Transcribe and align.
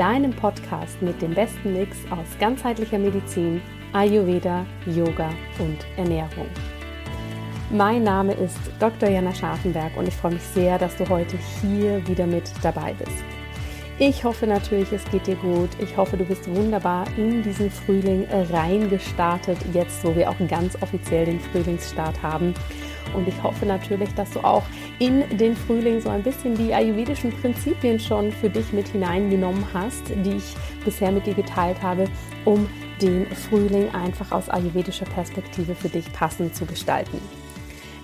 deinem 0.00 0.30
Podcast 0.30 1.02
mit 1.02 1.20
dem 1.20 1.34
besten 1.34 1.74
Mix 1.74 1.98
aus 2.10 2.26
ganzheitlicher 2.38 2.98
Medizin, 2.98 3.60
Ayurveda, 3.92 4.64
Yoga 4.86 5.28
und 5.58 5.76
Ernährung. 5.98 6.46
Mein 7.68 8.04
Name 8.04 8.32
ist 8.32 8.56
Dr. 8.78 9.10
Jana 9.10 9.34
Scharfenberg 9.34 9.94
und 9.98 10.08
ich 10.08 10.14
freue 10.14 10.32
mich 10.32 10.42
sehr, 10.42 10.78
dass 10.78 10.96
du 10.96 11.06
heute 11.06 11.36
hier 11.60 12.00
wieder 12.08 12.26
mit 12.26 12.50
dabei 12.62 12.94
bist. 12.94 13.22
Ich 13.98 14.24
hoffe 14.24 14.46
natürlich, 14.46 14.90
es 14.90 15.04
geht 15.10 15.26
dir 15.26 15.36
gut. 15.36 15.68
Ich 15.78 15.94
hoffe, 15.98 16.16
du 16.16 16.24
bist 16.24 16.48
wunderbar 16.48 17.04
in 17.18 17.42
diesen 17.42 17.70
Frühling 17.70 18.26
reingestartet, 18.50 19.58
jetzt 19.74 20.02
wo 20.02 20.16
wir 20.16 20.30
auch 20.30 20.48
ganz 20.48 20.80
offiziell 20.80 21.26
den 21.26 21.40
Frühlingsstart 21.40 22.22
haben. 22.22 22.54
Und 23.14 23.28
ich 23.28 23.42
hoffe 23.42 23.66
natürlich, 23.66 24.12
dass 24.14 24.30
du 24.30 24.40
auch 24.40 24.62
in 24.98 25.24
den 25.36 25.56
Frühling 25.56 26.00
so 26.00 26.08
ein 26.08 26.22
bisschen 26.22 26.54
die 26.54 26.72
ayurvedischen 26.74 27.32
Prinzipien 27.32 27.98
schon 27.98 28.32
für 28.32 28.50
dich 28.50 28.72
mit 28.72 28.88
hineingenommen 28.88 29.64
hast, 29.72 30.08
die 30.08 30.36
ich 30.36 30.54
bisher 30.84 31.12
mit 31.12 31.26
dir 31.26 31.34
geteilt 31.34 31.80
habe, 31.82 32.04
um 32.44 32.68
den 33.00 33.26
Frühling 33.34 33.88
einfach 33.94 34.30
aus 34.32 34.48
ayurvedischer 34.48 35.06
Perspektive 35.06 35.74
für 35.74 35.88
dich 35.88 36.12
passend 36.12 36.54
zu 36.54 36.66
gestalten. 36.66 37.20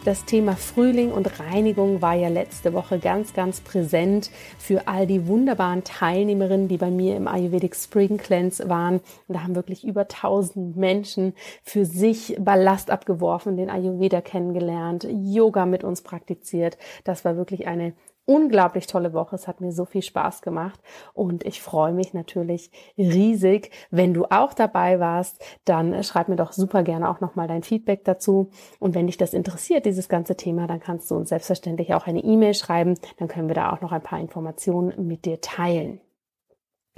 Das 0.07 0.25
Thema 0.25 0.55
Frühling 0.55 1.11
und 1.11 1.41
Reinigung 1.41 2.01
war 2.01 2.15
ja 2.15 2.29
letzte 2.29 2.73
Woche 2.73 3.01
ganz, 3.01 3.35
ganz 3.35 3.61
präsent 3.61 4.31
für 4.57 4.87
all 4.87 5.05
die 5.05 5.27
wunderbaren 5.27 5.83
Teilnehmerinnen, 5.83 6.69
die 6.69 6.77
bei 6.77 6.93
mir 6.93 7.17
im 7.17 7.27
Ayurvedic 7.27 7.75
Spring 7.75 8.17
Cleanse 8.17 8.69
waren. 8.69 9.01
Und 9.27 9.35
da 9.35 9.43
haben 9.43 9.57
wirklich 9.57 9.85
über 9.85 10.03
1000 10.03 10.77
Menschen 10.77 11.35
für 11.65 11.85
sich 11.85 12.37
Ballast 12.39 12.93
abgeworfen, 12.93 13.57
den 13.57 13.69
Ayurveda 13.69 14.21
kennengelernt, 14.21 15.09
Yoga 15.11 15.67
mit 15.67 15.83
uns 15.83 16.03
praktiziert. 16.03 16.79
Das 17.03 17.25
war 17.25 17.37
wirklich 17.37 17.67
eine 17.67 17.93
unglaublich 18.27 18.87
tolle 18.87 19.15
Woche. 19.15 19.37
Es 19.37 19.49
hat 19.49 19.61
mir 19.61 19.73
so 19.73 19.85
viel 19.85 20.03
Spaß 20.03 20.43
gemacht 20.43 20.81
und 21.15 21.45
ich 21.47 21.63
freue 21.63 21.93
mich 21.93 22.13
natürlich 22.13 22.71
riesig. 22.99 23.71
Wenn 23.91 24.13
du 24.13 24.27
auch 24.27 24.53
dabei 24.53 25.01
warst, 25.01 25.43
dann 25.65 26.03
schreib 26.03 26.29
mir 26.29 26.37
doch 26.37 26.53
super 26.53 26.83
gerne 26.83 27.09
auch 27.09 27.21
nochmal 27.21 27.49
dein 27.49 27.63
Feedback 27.63 28.05
dazu. 28.05 28.51
Und 28.79 28.95
wenn 28.95 29.07
dich 29.07 29.17
das 29.17 29.33
interessiert, 29.33 29.87
dieses 29.87 30.09
ganze 30.09 30.37
Thema, 30.37 30.67
dann 30.67 30.81
kannst 30.81 31.11
du 31.11 31.15
uns 31.15 31.31
selbstverständlich 31.31 31.95
auch 31.95 32.07
eine 32.07 32.23
E-Mail 32.23 32.55
schreiben. 32.55 32.95
Dann 33.19 33.29
können 33.29 33.49
wir 33.49 33.55
da 33.55 33.73
auch 33.73 33.81
noch 33.81 33.93
ein 33.93 34.03
paar 34.03 34.21
Informationen 34.21 35.07
mit 35.07 35.25
dir 35.25 35.41
teilen. 35.41 36.01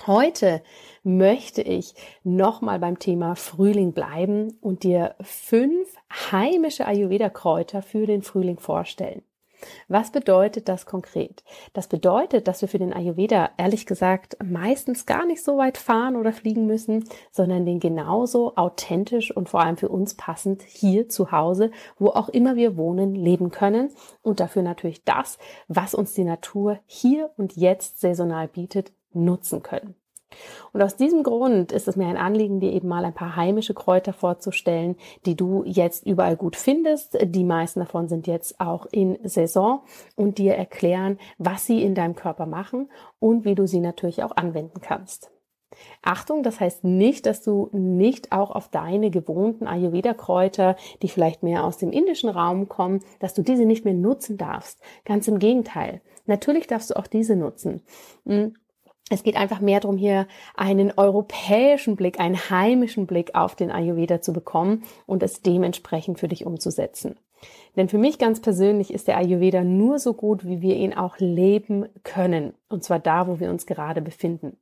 Heute 0.06 0.62
möchte 1.02 1.60
ich 1.60 1.94
nochmal 2.22 2.78
beim 2.78 3.00
Thema 3.00 3.34
Frühling 3.34 3.92
bleiben 3.92 4.56
und 4.60 4.84
dir 4.84 5.16
fünf 5.20 5.92
heimische 6.30 6.86
Ayurveda-Kräuter 6.86 7.82
für 7.82 8.06
den 8.06 8.22
Frühling 8.22 8.60
vorstellen. 8.60 9.22
Was 9.88 10.10
bedeutet 10.10 10.68
das 10.68 10.86
konkret? 10.86 11.42
Das 11.72 11.88
bedeutet, 11.88 12.48
dass 12.48 12.60
wir 12.60 12.68
für 12.68 12.78
den 12.78 12.92
Ayurveda 12.92 13.50
ehrlich 13.56 13.86
gesagt 13.86 14.36
meistens 14.44 15.06
gar 15.06 15.26
nicht 15.26 15.42
so 15.42 15.58
weit 15.58 15.78
fahren 15.78 16.16
oder 16.16 16.32
fliegen 16.32 16.66
müssen, 16.66 17.04
sondern 17.30 17.66
den 17.66 17.80
genauso 17.80 18.56
authentisch 18.56 19.34
und 19.34 19.48
vor 19.48 19.60
allem 19.60 19.76
für 19.76 19.88
uns 19.88 20.14
passend 20.14 20.62
hier 20.62 21.08
zu 21.08 21.32
Hause, 21.32 21.70
wo 21.98 22.08
auch 22.08 22.28
immer 22.28 22.56
wir 22.56 22.76
wohnen, 22.76 23.14
leben 23.14 23.50
können 23.50 23.90
und 24.22 24.40
dafür 24.40 24.62
natürlich 24.62 25.04
das, 25.04 25.38
was 25.68 25.94
uns 25.94 26.12
die 26.14 26.24
Natur 26.24 26.78
hier 26.86 27.30
und 27.36 27.56
jetzt 27.56 28.00
saisonal 28.00 28.48
bietet, 28.48 28.92
nutzen 29.12 29.62
können. 29.62 29.94
Und 30.72 30.82
aus 30.82 30.96
diesem 30.96 31.22
Grund 31.22 31.72
ist 31.72 31.88
es 31.88 31.96
mir 31.96 32.06
ein 32.06 32.16
Anliegen, 32.16 32.60
dir 32.60 32.72
eben 32.72 32.88
mal 32.88 33.04
ein 33.04 33.14
paar 33.14 33.36
heimische 33.36 33.74
Kräuter 33.74 34.12
vorzustellen, 34.12 34.96
die 35.26 35.36
du 35.36 35.64
jetzt 35.64 36.06
überall 36.06 36.36
gut 36.36 36.56
findest. 36.56 37.18
Die 37.22 37.44
meisten 37.44 37.80
davon 37.80 38.08
sind 38.08 38.26
jetzt 38.26 38.60
auch 38.60 38.86
in 38.90 39.18
Saison 39.24 39.82
und 40.16 40.38
dir 40.38 40.54
erklären, 40.54 41.18
was 41.38 41.66
sie 41.66 41.82
in 41.82 41.94
deinem 41.94 42.14
Körper 42.14 42.46
machen 42.46 42.90
und 43.18 43.44
wie 43.44 43.54
du 43.54 43.66
sie 43.66 43.80
natürlich 43.80 44.22
auch 44.22 44.36
anwenden 44.36 44.80
kannst. 44.80 45.30
Achtung, 46.02 46.42
das 46.42 46.60
heißt 46.60 46.84
nicht, 46.84 47.26
dass 47.26 47.42
du 47.42 47.68
nicht 47.72 48.32
auch 48.32 48.50
auf 48.50 48.68
deine 48.68 49.10
gewohnten 49.10 49.66
Ayurveda-Kräuter, 49.66 50.76
die 51.02 51.08
vielleicht 51.08 51.42
mehr 51.42 51.64
aus 51.64 51.76
dem 51.76 51.92
indischen 51.92 52.30
Raum 52.30 52.68
kommen, 52.68 53.00
dass 53.20 53.34
du 53.34 53.42
diese 53.42 53.66
nicht 53.66 53.84
mehr 53.84 53.94
nutzen 53.94 54.36
darfst. 54.36 54.80
Ganz 55.04 55.28
im 55.28 55.38
Gegenteil. 55.38 56.00
Natürlich 56.26 56.66
darfst 56.66 56.90
du 56.90 56.96
auch 56.96 57.06
diese 57.06 57.36
nutzen. 57.36 57.82
Es 59.10 59.22
geht 59.22 59.36
einfach 59.36 59.60
mehr 59.60 59.80
darum, 59.80 59.96
hier 59.96 60.26
einen 60.54 60.92
europäischen 60.96 61.96
Blick, 61.96 62.20
einen 62.20 62.50
heimischen 62.50 63.06
Blick 63.06 63.34
auf 63.34 63.54
den 63.54 63.70
Ayurveda 63.70 64.20
zu 64.20 64.32
bekommen 64.32 64.84
und 65.06 65.22
es 65.22 65.40
dementsprechend 65.40 66.18
für 66.18 66.28
dich 66.28 66.44
umzusetzen. 66.44 67.16
Denn 67.76 67.88
für 67.88 67.98
mich 67.98 68.18
ganz 68.18 68.40
persönlich 68.40 68.92
ist 68.92 69.08
der 69.08 69.16
Ayurveda 69.16 69.62
nur 69.62 69.98
so 69.98 70.12
gut, 70.12 70.44
wie 70.44 70.60
wir 70.60 70.76
ihn 70.76 70.94
auch 70.94 71.18
leben 71.18 71.86
können. 72.02 72.54
Und 72.68 72.82
zwar 72.82 72.98
da, 72.98 73.28
wo 73.28 73.40
wir 73.40 73.50
uns 73.50 73.66
gerade 73.66 74.02
befinden. 74.02 74.56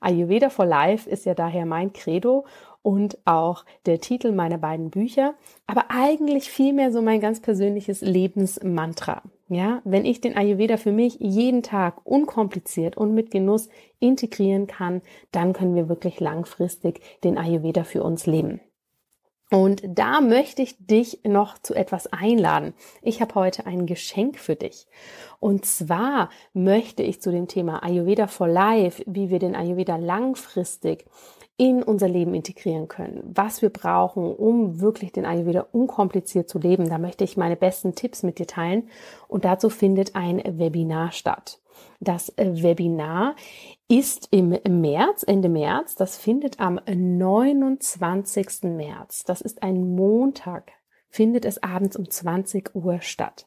Ayurveda 0.00 0.50
for 0.50 0.66
Life 0.66 1.08
ist 1.08 1.26
ja 1.26 1.34
daher 1.34 1.66
mein 1.66 1.92
Credo 1.92 2.44
und 2.82 3.18
auch 3.24 3.64
der 3.86 4.00
Titel 4.00 4.32
meiner 4.32 4.58
beiden 4.58 4.90
Bücher, 4.90 5.34
aber 5.66 5.86
eigentlich 5.90 6.50
vielmehr 6.50 6.92
so 6.92 7.02
mein 7.02 7.20
ganz 7.20 7.40
persönliches 7.40 8.00
Lebensmantra. 8.00 9.22
Ja, 9.48 9.80
wenn 9.84 10.04
ich 10.04 10.20
den 10.20 10.36
Ayurveda 10.36 10.76
für 10.76 10.92
mich 10.92 11.16
jeden 11.20 11.62
Tag 11.62 12.04
unkompliziert 12.04 12.96
und 12.96 13.14
mit 13.14 13.30
Genuss 13.30 13.68
integrieren 13.98 14.66
kann, 14.66 15.00
dann 15.32 15.54
können 15.54 15.74
wir 15.74 15.88
wirklich 15.88 16.20
langfristig 16.20 17.00
den 17.24 17.38
Ayurveda 17.38 17.84
für 17.84 18.02
uns 18.02 18.26
leben. 18.26 18.60
Und 19.50 19.82
da 19.86 20.20
möchte 20.20 20.60
ich 20.60 20.76
dich 20.78 21.20
noch 21.24 21.58
zu 21.58 21.74
etwas 21.74 22.06
einladen. 22.12 22.74
Ich 23.00 23.22
habe 23.22 23.34
heute 23.34 23.66
ein 23.66 23.86
Geschenk 23.86 24.38
für 24.38 24.56
dich. 24.56 24.86
Und 25.40 25.64
zwar 25.64 26.28
möchte 26.52 27.02
ich 27.02 27.22
zu 27.22 27.30
dem 27.30 27.48
Thema 27.48 27.82
Ayurveda 27.82 28.26
for 28.26 28.48
Life, 28.48 29.02
wie 29.06 29.30
wir 29.30 29.38
den 29.38 29.56
Ayurveda 29.56 29.96
langfristig 29.96 31.06
in 31.58 31.82
unser 31.82 32.08
Leben 32.08 32.34
integrieren 32.34 32.86
können, 32.86 33.20
was 33.34 33.60
wir 33.62 33.70
brauchen, 33.70 34.32
um 34.32 34.80
wirklich 34.80 35.12
den 35.12 35.26
Ayurveda 35.26 35.66
unkompliziert 35.72 36.48
zu 36.48 36.58
leben. 36.58 36.88
Da 36.88 36.98
möchte 36.98 37.24
ich 37.24 37.36
meine 37.36 37.56
besten 37.56 37.94
Tipps 37.94 38.22
mit 38.22 38.38
dir 38.38 38.46
teilen 38.46 38.88
und 39.26 39.44
dazu 39.44 39.68
findet 39.68 40.14
ein 40.14 40.40
Webinar 40.58 41.12
statt. 41.12 41.58
Das 42.00 42.32
Webinar 42.36 43.34
ist 43.88 44.28
im 44.30 44.56
März, 44.68 45.24
Ende 45.26 45.48
März, 45.48 45.96
das 45.96 46.16
findet 46.16 46.60
am 46.60 46.80
29. 46.86 48.62
März, 48.62 49.24
das 49.24 49.40
ist 49.40 49.62
ein 49.62 49.96
Montag 49.96 50.72
findet 51.08 51.44
es 51.44 51.62
abends 51.62 51.96
um 51.96 52.08
20 52.08 52.74
Uhr 52.74 53.00
statt. 53.00 53.46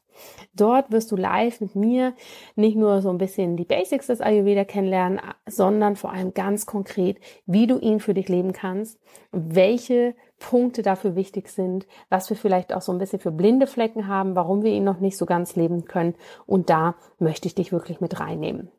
Dort 0.54 0.92
wirst 0.92 1.12
du 1.12 1.16
live 1.16 1.62
mit 1.62 1.75
mir 1.75 2.13
nicht 2.56 2.75
nur 2.75 3.02
so 3.02 3.10
ein 3.10 3.18
bisschen 3.18 3.56
die 3.56 3.66
Basics 3.66 4.08
des 4.08 4.22
Ayurveda 4.22 4.66
kennenlernen, 4.66 5.22
sondern 5.48 5.96
vor 5.96 6.12
allem 6.12 6.34
ganz 6.34 6.66
konkret, 6.66 7.18
wie 7.46 7.68
du 7.68 7.78
ihn 7.80 8.00
für 8.00 8.13
dich 8.13 8.28
leben 8.28 8.54
kannst, 8.54 9.00
welche 9.31 10.16
Punkte 10.40 10.81
dafür 10.81 11.16
wichtig 11.16 11.50
sind, 11.50 11.88
was 12.10 12.30
wir 12.30 12.38
vielleicht 12.38 12.74
auch 12.74 12.81
so 12.81 12.92
ein 12.92 12.98
bisschen 12.98 13.19
für 13.19 13.31
blinde 13.31 13.68
Flecken 13.68 14.07
haben, 14.07 14.36
warum 14.36 14.64
wir 14.64 14.72
ihn 14.72 14.84
noch 14.84 15.00
nicht 15.00 15.18
so 15.18 15.25
ganz 15.25 15.56
leben 15.56 15.86
können. 15.86 16.16
Und 16.46 16.69
da 16.69 16.96
möchte 17.19 17.48
ich 17.48 17.56
dich 17.56 17.72
wirklich 17.72 18.02
mit 18.02 18.19
reinnehmen. 18.19 18.72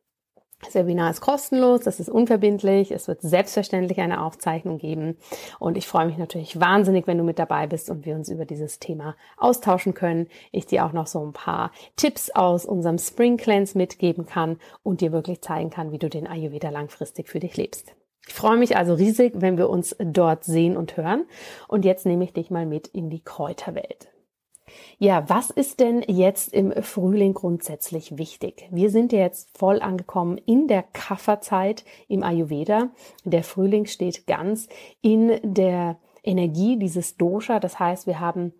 Das 0.64 0.76
Webinar 0.76 1.10
ist 1.10 1.20
kostenlos, 1.20 1.80
das 1.80 1.98
ist 1.98 2.08
unverbindlich, 2.08 2.92
es 2.92 3.08
wird 3.08 3.20
selbstverständlich 3.20 4.00
eine 4.00 4.22
Aufzeichnung 4.22 4.78
geben 4.78 5.16
und 5.58 5.76
ich 5.76 5.88
freue 5.88 6.06
mich 6.06 6.18
natürlich 6.18 6.60
wahnsinnig, 6.60 7.08
wenn 7.08 7.18
du 7.18 7.24
mit 7.24 7.40
dabei 7.40 7.66
bist 7.66 7.90
und 7.90 8.06
wir 8.06 8.14
uns 8.14 8.28
über 8.28 8.44
dieses 8.44 8.78
Thema 8.78 9.16
austauschen 9.36 9.92
können. 9.92 10.28
Ich 10.52 10.66
dir 10.66 10.86
auch 10.86 10.92
noch 10.92 11.08
so 11.08 11.20
ein 11.20 11.32
paar 11.32 11.72
Tipps 11.96 12.30
aus 12.30 12.64
unserem 12.64 12.98
Spring 12.98 13.36
Cleanse 13.36 13.76
mitgeben 13.76 14.24
kann 14.24 14.58
und 14.84 15.00
dir 15.00 15.10
wirklich 15.10 15.42
zeigen 15.42 15.70
kann, 15.70 15.90
wie 15.90 15.98
du 15.98 16.08
den 16.08 16.28
Ayurveda 16.28 16.70
langfristig 16.70 17.28
für 17.28 17.40
dich 17.40 17.56
lebst. 17.56 17.96
Ich 18.28 18.34
freue 18.34 18.56
mich 18.56 18.76
also 18.76 18.94
riesig, 18.94 19.32
wenn 19.34 19.58
wir 19.58 19.68
uns 19.68 19.96
dort 19.98 20.44
sehen 20.44 20.76
und 20.76 20.96
hören 20.96 21.26
und 21.66 21.84
jetzt 21.84 22.06
nehme 22.06 22.22
ich 22.22 22.32
dich 22.32 22.52
mal 22.52 22.66
mit 22.66 22.86
in 22.86 23.10
die 23.10 23.24
Kräuterwelt. 23.24 24.11
Ja, 24.98 25.28
was 25.28 25.50
ist 25.50 25.80
denn 25.80 26.02
jetzt 26.06 26.52
im 26.52 26.72
Frühling 26.82 27.34
grundsätzlich 27.34 28.18
wichtig? 28.18 28.68
Wir 28.70 28.90
sind 28.90 29.12
ja 29.12 29.20
jetzt 29.20 29.56
voll 29.56 29.80
angekommen 29.80 30.38
in 30.38 30.68
der 30.68 30.82
Kafferzeit 30.82 31.84
im 32.08 32.22
Ayurveda. 32.22 32.90
Der 33.24 33.44
Frühling 33.44 33.86
steht 33.86 34.26
ganz 34.26 34.68
in 35.00 35.40
der 35.42 35.98
Energie 36.22 36.78
dieses 36.78 37.16
Dosha. 37.16 37.58
Das 37.60 37.78
heißt, 37.78 38.06
wir 38.06 38.20
haben 38.20 38.52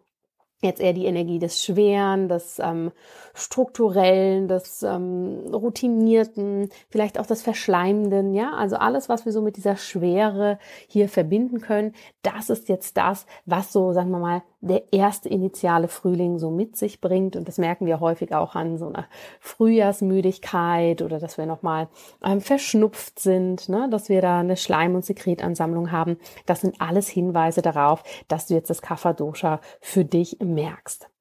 jetzt 0.63 0.81
eher 0.81 0.93
die 0.93 1.07
Energie 1.07 1.39
des 1.39 1.63
Schweren, 1.65 2.29
des 2.29 2.59
ähm, 2.59 2.93
Strukturellen, 3.35 4.49
des 4.49 4.83
ähm, 4.83 5.45
Routinierten, 5.53 6.69
vielleicht 6.91 7.19
auch 7.19 7.27
des 7.27 7.43
Verschleimenden, 7.43 8.35
ja, 8.35 8.53
also 8.53 8.77
alles, 8.77 9.09
was 9.09 9.25
wir 9.25 9.33
so 9.33 9.43
mit 9.43 9.57
dieser 9.57 9.77
Schwere 9.77 10.59
hier 10.87 11.09
verbinden 11.09 11.61
können, 11.61 11.93
das 12.23 12.51
ist 12.51 12.69
jetzt 12.69 12.97
das, 12.97 13.27
was 13.47 13.73
so, 13.73 13.93
sagen 13.93 14.11
wir 14.11 14.19
mal, 14.19 14.43
der 14.63 14.93
erste 14.93 15.29
initiale 15.29 15.89
Frühling 15.89 16.39
so 16.39 16.51
mit 16.51 16.77
sich 16.77 17.01
bringt. 17.01 17.37
Und 17.37 17.49
das 17.49 17.59
merken 17.59 17.85
wir 17.85 18.01
häufig 18.01 18.33
auch 18.35 18.55
an 18.55 18.79
so 18.79 18.87
einer 18.87 19.07
Frühjahrsmüdigkeit 19.41 21.03
oder 21.03 21.19
dass 21.19 21.37
wir 21.37 21.47
nochmal 21.47 21.89
ähm, 22.25 22.41
verschnupft 22.41 23.19
sind, 23.19 23.69
ne? 23.69 23.89
dass 23.91 24.09
wir 24.09 24.23
da 24.23 24.41
eine 24.41 24.57
Schleim- 24.57 24.95
und 24.95 25.05
Sekretansammlung 25.05 25.91
haben. 25.91 26.17
Das 26.47 26.61
sind 26.61 26.81
alles 26.81 27.09
Hinweise 27.09 27.61
darauf, 27.61 28.05
dass 28.29 28.47
du 28.47 28.55
jetzt 28.55 28.71
das 28.71 28.83
Kapha-Dosha 28.83 29.61
für 29.81 30.05
dich 30.05 30.39
merkst. 30.41 31.12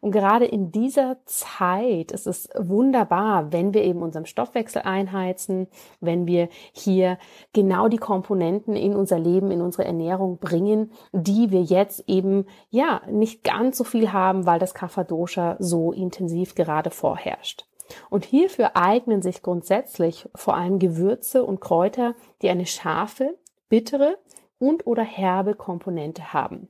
Und 0.00 0.12
gerade 0.12 0.46
in 0.46 0.72
dieser 0.72 1.18
Zeit 1.26 2.10
ist 2.12 2.26
es 2.26 2.48
wunderbar, 2.58 3.52
wenn 3.52 3.74
wir 3.74 3.84
eben 3.84 4.02
unseren 4.02 4.24
Stoffwechsel 4.24 4.82
einheizen, 4.82 5.68
wenn 6.00 6.26
wir 6.26 6.48
hier 6.72 7.18
genau 7.52 7.88
die 7.88 7.98
Komponenten 7.98 8.76
in 8.76 8.96
unser 8.96 9.18
Leben, 9.18 9.50
in 9.50 9.60
unsere 9.60 9.84
Ernährung 9.84 10.38
bringen, 10.38 10.90
die 11.12 11.50
wir 11.50 11.62
jetzt 11.62 12.04
eben, 12.08 12.46
ja, 12.70 13.02
nicht 13.10 13.44
ganz 13.44 13.76
so 13.76 13.84
viel 13.84 14.12
haben, 14.12 14.46
weil 14.46 14.58
das 14.58 14.74
Kapha-Dosha 14.74 15.56
so 15.58 15.92
intensiv 15.92 16.54
gerade 16.54 16.90
vorherrscht. 16.90 17.66
Und 18.08 18.24
hierfür 18.24 18.76
eignen 18.76 19.20
sich 19.20 19.42
grundsätzlich 19.42 20.28
vor 20.34 20.56
allem 20.56 20.78
Gewürze 20.78 21.44
und 21.44 21.60
Kräuter, 21.60 22.14
die 22.40 22.48
eine 22.48 22.66
scharfe, 22.66 23.36
bittere 23.68 24.16
und 24.58 24.86
oder 24.86 25.02
herbe 25.02 25.54
Komponente 25.54 26.32
haben. 26.32 26.68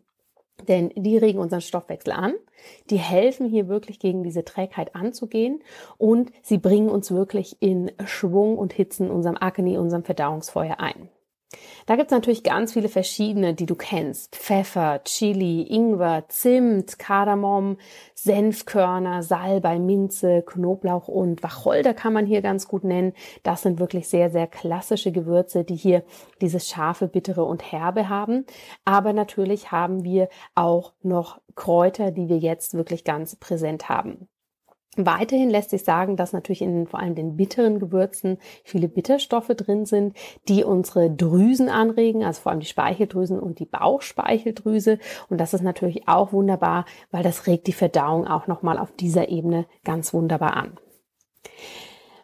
Denn 0.69 0.91
die 0.97 1.17
regen 1.17 1.39
unseren 1.39 1.61
Stoffwechsel 1.61 2.12
an, 2.12 2.35
die 2.91 2.99
helfen 2.99 3.49
hier 3.49 3.69
wirklich 3.69 3.99
gegen 3.99 4.23
diese 4.23 4.45
Trägheit 4.45 4.95
anzugehen 4.95 5.62
und 5.99 6.31
sie 6.43 6.59
bringen 6.59 6.89
uns 6.89 7.11
wirklich 7.11 7.57
in 7.61 7.91
Schwung 8.05 8.59
und 8.59 8.73
hitzen 8.73 9.11
unserem 9.11 9.37
Akne, 9.39 9.81
unserem 9.81 10.05
Verdauungsfeuer 10.05 10.81
ein. 10.81 11.09
Da 11.87 11.97
gibt's 11.97 12.12
natürlich 12.12 12.44
ganz 12.44 12.73
viele 12.75 12.88
verschiedene, 12.88 13.55
die 13.55 13.67
du 13.67 13.75
kennst. 13.75 14.37
Pfeffer, 14.37 15.02
Chili, 15.05 15.62
Ingwer, 15.62 16.25
Zimt, 16.29 16.99
Kardamom, 16.99 17.79
Senfkörner, 18.14 19.23
Salbei, 19.23 19.79
Minze, 19.81 20.43
Knoblauch 20.43 21.08
und 21.08 21.43
Wacholder 21.43 21.93
kann 21.93 22.12
man 22.12 22.26
hier 22.26 22.43
ganz 22.43 22.69
gut 22.69 22.85
nennen. 22.85 23.12
Das 23.43 23.62
sind 23.62 23.81
wirklich 23.81 24.08
sehr, 24.08 24.31
sehr 24.31 24.47
klassische 24.47 25.11
Gewürze, 25.11 25.64
die 25.64 25.76
hier 25.76 26.05
dieses 26.41 26.69
scharfe, 26.69 27.08
bittere 27.08 27.44
und 27.44 27.73
herbe 27.73 28.08
haben. 28.08 28.47
Aber 28.85 29.12
natürlich 29.12 29.73
haben 29.73 30.05
wir 30.05 30.29
auch 30.55 30.93
noch 31.02 31.41
Kräuter, 31.56 32.12
die 32.12 32.29
wir 32.29 32.38
jetzt 32.38 32.75
wirklich 32.75 33.02
ganz 33.05 33.35
präsent 33.35 33.88
haben. 33.88 34.29
Weiterhin 34.96 35.50
lässt 35.50 35.70
sich 35.70 35.84
sagen, 35.84 36.16
dass 36.16 36.32
natürlich 36.32 36.62
in 36.62 36.88
vor 36.88 36.98
allem 36.98 37.14
den 37.14 37.37
bitteren 37.37 37.78
Gewürzen 37.78 38.38
viele 38.64 38.88
Bitterstoffe 38.88 39.48
drin 39.48 39.87
sind, 39.87 40.16
die 40.48 40.64
unsere 40.64 41.10
Drüsen 41.10 41.69
anregen, 41.69 42.25
also 42.25 42.40
vor 42.40 42.50
allem 42.50 42.60
die 42.60 42.66
Speicheldrüsen 42.66 43.38
und 43.38 43.60
die 43.60 43.66
Bauchspeicheldrüse. 43.66 44.98
Und 45.28 45.38
das 45.38 45.54
ist 45.54 45.62
natürlich 45.62 46.08
auch 46.08 46.32
wunderbar, 46.32 46.87
weil 47.12 47.22
das 47.22 47.46
regt 47.46 47.69
die 47.69 47.72
Verdauung 47.72 48.26
auch 48.26 48.48
nochmal 48.48 48.78
auf 48.78 48.90
dieser 48.92 49.28
Ebene 49.28 49.66
ganz 49.84 50.12
wunderbar 50.12 50.56
an. 50.56 50.76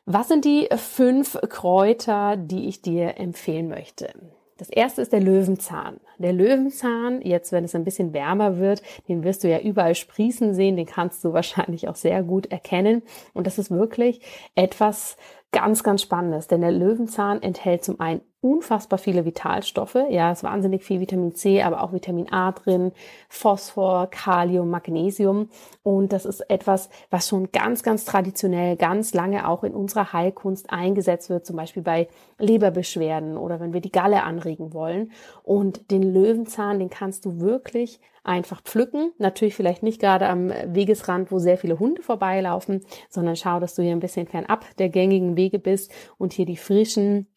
Was 0.05 0.29
sind 0.29 0.45
die 0.45 0.69
fünf 0.77 1.39
Kräuter, 1.49 2.37
die 2.37 2.69
ich 2.69 2.83
dir 2.83 3.19
empfehlen 3.19 3.69
möchte? 3.69 4.13
Das 4.59 4.71
erste 4.71 5.03
ist 5.03 5.13
der 5.13 5.21
Löwenzahn. 5.21 6.01
Der 6.19 6.33
Löwenzahn, 6.33 7.21
jetzt 7.21 7.53
wenn 7.53 7.65
es 7.65 7.75
ein 7.75 7.85
bisschen 7.85 8.15
wärmer 8.15 8.59
wird, 8.59 8.83
den 9.09 9.23
wirst 9.23 9.45
du 9.45 9.49
ja 9.49 9.59
überall 9.59 9.95
sprießen 9.95 10.55
sehen, 10.55 10.77
den 10.77 10.87
kannst 10.87 11.23
du 11.25 11.33
wahrscheinlich 11.35 11.89
auch 11.89 11.97
sehr 11.97 12.23
gut 12.23 12.47
erkennen. 12.47 13.03
Und 13.35 13.47
das 13.47 13.59
ist 13.59 13.71
wirklich 13.71 14.21
etwas 14.55 15.17
ganz, 15.53 15.83
ganz 15.83 16.03
Spannendes, 16.03 16.49
denn 16.49 16.61
der 16.61 16.73
Löwenzahn 16.73 17.43
enthält 17.43 17.85
zum 17.85 18.01
einen 18.01 18.21
unfassbar 18.47 18.99
viele 18.99 19.25
Vitalstoffe. 19.25 19.99
Ja, 20.09 20.31
es 20.31 20.39
ist 20.39 20.45
wahnsinnig 20.45 20.85
viel 20.85 21.01
Vitamin 21.01 21.35
C, 21.35 21.63
aber 21.63 21.83
auch 21.83 21.93
Vitamin 21.93 22.33
A 22.33 22.53
drin, 22.53 22.93
Phosphor, 23.29 24.09
Kalium, 24.09 24.71
Magnesium. 24.71 25.49
Und 25.83 26.13
das 26.13 26.25
ist 26.25 26.49
etwas, 26.49 26.89
was 27.11 27.29
schon 27.29 27.51
ganz, 27.51 27.83
ganz 27.83 28.05
traditionell, 28.05 28.77
ganz 28.77 29.15
lange 29.15 29.49
auch 29.49 29.65
in 29.65 29.75
unserer 29.75 30.13
Heilkunst 30.13 30.71
eingesetzt 30.71 31.29
wird, 31.29 31.45
zum 31.45 31.57
Beispiel 31.57 31.83
bei 31.83 32.09
Leberbeschwerden 32.39 33.37
oder 33.37 33.61
wenn 33.61 33.73
wir 33.73 33.81
die 33.81 33.93
Galle 33.93 34.23
anregen 34.23 34.73
wollen. 34.73 35.13
Und 35.43 35.91
den 35.91 36.03
Löwenzahn, 36.03 36.79
den 36.79 36.91
kannst 36.91 37.25
du 37.25 37.41
wirklich 37.41 38.01
einfach 38.23 38.61
pflücken. 38.63 39.13
Natürlich 39.19 39.55
vielleicht 39.55 39.83
nicht 39.83 40.01
gerade 40.01 40.29
am 40.29 40.51
Wegesrand, 40.67 41.31
wo 41.31 41.39
sehr 41.39 41.59
viele 41.59 41.79
Hunde 41.79 42.03
vorbeilaufen, 42.03 42.85
sondern 43.09 43.37
schau, 43.37 43.61
dass 43.61 43.75
du 43.75 43.83
hier 43.83 43.93
ein 43.93 44.01
bisschen 44.01 44.27
fernab 44.27 44.65
der 44.79 44.89
gängigen 44.89 45.37
Wege 45.37 45.59
bist 45.59 45.93
und 46.19 46.33
hier 46.33 46.47
die 46.47 46.57
frischen 46.57 47.29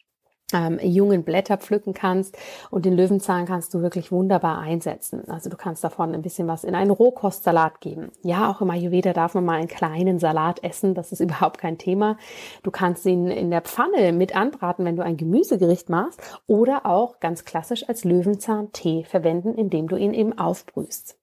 ähm, 0.53 0.79
jungen 0.81 1.23
Blätter 1.23 1.57
pflücken 1.57 1.93
kannst 1.93 2.37
und 2.71 2.85
den 2.85 2.95
Löwenzahn 2.95 3.45
kannst 3.45 3.73
du 3.73 3.81
wirklich 3.81 4.11
wunderbar 4.11 4.59
einsetzen. 4.59 5.27
Also 5.29 5.49
du 5.49 5.57
kannst 5.57 5.83
davon 5.83 6.13
ein 6.13 6.21
bisschen 6.21 6.47
was 6.47 6.63
in 6.63 6.75
einen 6.75 6.91
Rohkostsalat 6.91 7.81
geben. 7.81 8.11
Ja, 8.23 8.49
auch 8.49 8.61
im 8.61 8.69
Ayurveda 8.69 9.13
darf 9.13 9.35
man 9.35 9.45
mal 9.45 9.59
einen 9.59 9.67
kleinen 9.67 10.19
Salat 10.19 10.63
essen, 10.63 10.93
das 10.95 11.11
ist 11.11 11.19
überhaupt 11.29 11.59
kein 11.59 11.77
Thema. 11.77 12.17
Du 12.63 12.71
kannst 12.71 13.05
ihn 13.05 13.27
in 13.27 13.51
der 13.51 13.61
Pfanne 13.61 14.11
mit 14.11 14.35
anbraten, 14.35 14.85
wenn 14.85 14.95
du 14.95 15.03
ein 15.03 15.17
Gemüsegericht 15.17 15.89
machst 15.89 16.21
oder 16.47 16.85
auch 16.85 17.19
ganz 17.19 17.45
klassisch 17.45 17.87
als 17.87 18.03
Löwenzahntee 18.03 19.03
verwenden, 19.03 19.55
indem 19.55 19.87
du 19.87 19.95
ihn 19.95 20.13
eben 20.13 20.37
aufbrühst. 20.37 21.18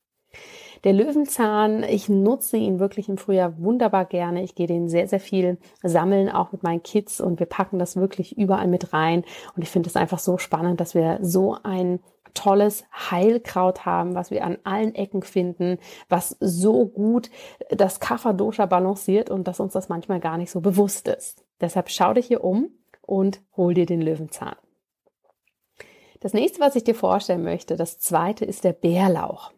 Der 0.85 0.92
Löwenzahn, 0.92 1.83
ich 1.83 2.09
nutze 2.09 2.56
ihn 2.56 2.78
wirklich 2.78 3.09
im 3.09 3.18
Frühjahr 3.18 3.59
wunderbar 3.59 4.04
gerne. 4.04 4.42
Ich 4.42 4.54
gehe 4.54 4.66
den 4.66 4.88
sehr, 4.88 5.09
sehr 5.09 5.21
viel 5.21 5.59
sammeln, 5.83 6.28
auch 6.28 6.52
mit 6.52 6.62
meinen 6.62 6.83
Kids 6.83 7.21
und 7.21 7.38
wir 7.38 7.47
packen 7.47 7.78
das 7.78 7.97
wirklich 7.97 8.37
überall 8.37 8.66
mit 8.66 8.92
rein. 8.92 9.25
Und 9.54 9.62
ich 9.62 9.71
finde 9.71 9.88
es 9.88 9.97
einfach 9.97 10.18
so 10.18 10.38
spannend, 10.38 10.80
dass 10.80 10.95
wir 10.95 11.18
so 11.23 11.56
ein 11.62 12.00
tolles 12.35 12.85
Heilkraut 12.92 13.87
haben, 13.87 14.14
was 14.14 14.30
wir 14.30 14.45
an 14.45 14.59
allen 14.64 14.95
Ecken 14.95 15.23
finden, 15.23 15.78
was 16.09 16.37
so 16.38 16.87
gut 16.87 17.30
das 17.71 17.99
Kapha-Dosha 17.99 18.66
balanciert 18.66 19.30
und 19.30 19.49
dass 19.49 19.59
uns 19.59 19.73
das 19.73 19.88
manchmal 19.88 20.21
gar 20.21 20.37
nicht 20.37 20.50
so 20.50 20.61
bewusst 20.61 21.09
ist. 21.09 21.45
Deshalb 21.61 21.88
schau 21.88 22.12
dich 22.12 22.26
hier 22.26 22.45
um 22.45 22.71
und 23.00 23.40
hol 23.56 23.75
dir 23.75 23.87
den 23.87 24.02
Löwenzahn. 24.02 24.56
Das 26.21 26.35
nächste, 26.35 26.61
was 26.61 26.76
ich 26.76 26.85
dir 26.85 26.95
vorstellen 26.95 27.42
möchte, 27.42 27.76
das 27.76 27.99
zweite 27.99 28.45
ist 28.45 28.64
der 28.64 28.73
Bärlauch. 28.73 29.52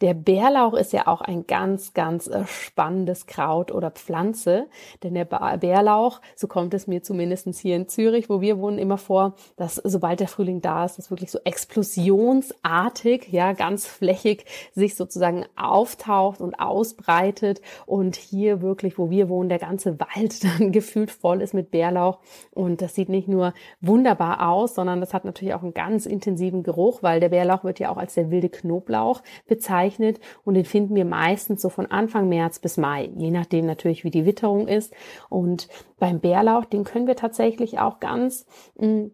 Der 0.00 0.14
Bärlauch 0.14 0.74
ist 0.74 0.92
ja 0.92 1.06
auch 1.06 1.20
ein 1.20 1.46
ganz, 1.46 1.94
ganz 1.94 2.26
äh, 2.26 2.44
spannendes 2.46 3.26
Kraut 3.26 3.72
oder 3.72 3.90
Pflanze, 3.90 4.66
denn 5.02 5.14
der 5.14 5.24
Bärlauch, 5.24 6.20
so 6.36 6.48
kommt 6.48 6.74
es 6.74 6.86
mir 6.86 7.02
zumindest 7.02 7.48
hier 7.58 7.76
in 7.76 7.88
Zürich, 7.88 8.28
wo 8.28 8.40
wir 8.40 8.58
wohnen, 8.58 8.78
immer 8.78 8.98
vor, 8.98 9.34
dass 9.56 9.76
sobald 9.76 10.20
der 10.20 10.28
Frühling 10.28 10.60
da 10.60 10.84
ist, 10.84 10.98
das 10.98 11.10
wirklich 11.10 11.30
so 11.30 11.38
explosionsartig, 11.44 13.28
ja, 13.30 13.52
ganz 13.52 13.86
flächig 13.86 14.44
sich 14.74 14.96
sozusagen 14.96 15.44
auftaucht 15.56 16.40
und 16.40 16.54
ausbreitet 16.54 17.60
und 17.86 18.16
hier 18.16 18.62
wirklich, 18.62 18.98
wo 18.98 19.10
wir 19.10 19.28
wohnen, 19.28 19.48
der 19.48 19.58
ganze 19.58 19.98
Wald 20.00 20.44
dann 20.58 20.72
gefühlt 20.72 21.10
voll 21.10 21.42
ist 21.42 21.54
mit 21.54 21.70
Bärlauch. 21.70 22.18
Und 22.50 22.82
das 22.82 22.94
sieht 22.94 23.08
nicht 23.08 23.28
nur 23.28 23.54
wunderbar 23.80 24.48
aus, 24.48 24.74
sondern 24.74 25.00
das 25.00 25.14
hat 25.14 25.24
natürlich 25.24 25.54
auch 25.54 25.62
einen 25.62 25.74
ganz 25.74 26.06
intensiven 26.06 26.62
Geruch, 26.62 27.02
weil 27.02 27.20
der 27.20 27.28
Bärlauch 27.28 27.64
wird 27.64 27.78
ja 27.78 27.90
auch 27.90 27.96
als 27.96 28.14
der 28.14 28.30
wilde 28.30 28.48
Knoblauch 28.48 29.22
bezeichnet 29.52 30.18
und 30.44 30.54
den 30.54 30.64
finden 30.64 30.94
wir 30.94 31.04
meistens 31.04 31.60
so 31.60 31.68
von 31.68 31.90
Anfang 31.90 32.30
März 32.30 32.58
bis 32.58 32.78
Mai, 32.78 33.10
je 33.16 33.30
nachdem 33.30 33.66
natürlich, 33.66 34.02
wie 34.02 34.10
die 34.10 34.24
Witterung 34.24 34.66
ist. 34.66 34.94
Und 35.28 35.68
beim 35.98 36.20
Bärlauch, 36.20 36.64
den 36.64 36.84
können 36.84 37.06
wir 37.06 37.16
tatsächlich 37.16 37.78
auch 37.78 38.00
ganz 38.00 38.46
mh, 38.78 38.86
mm, 38.86 39.10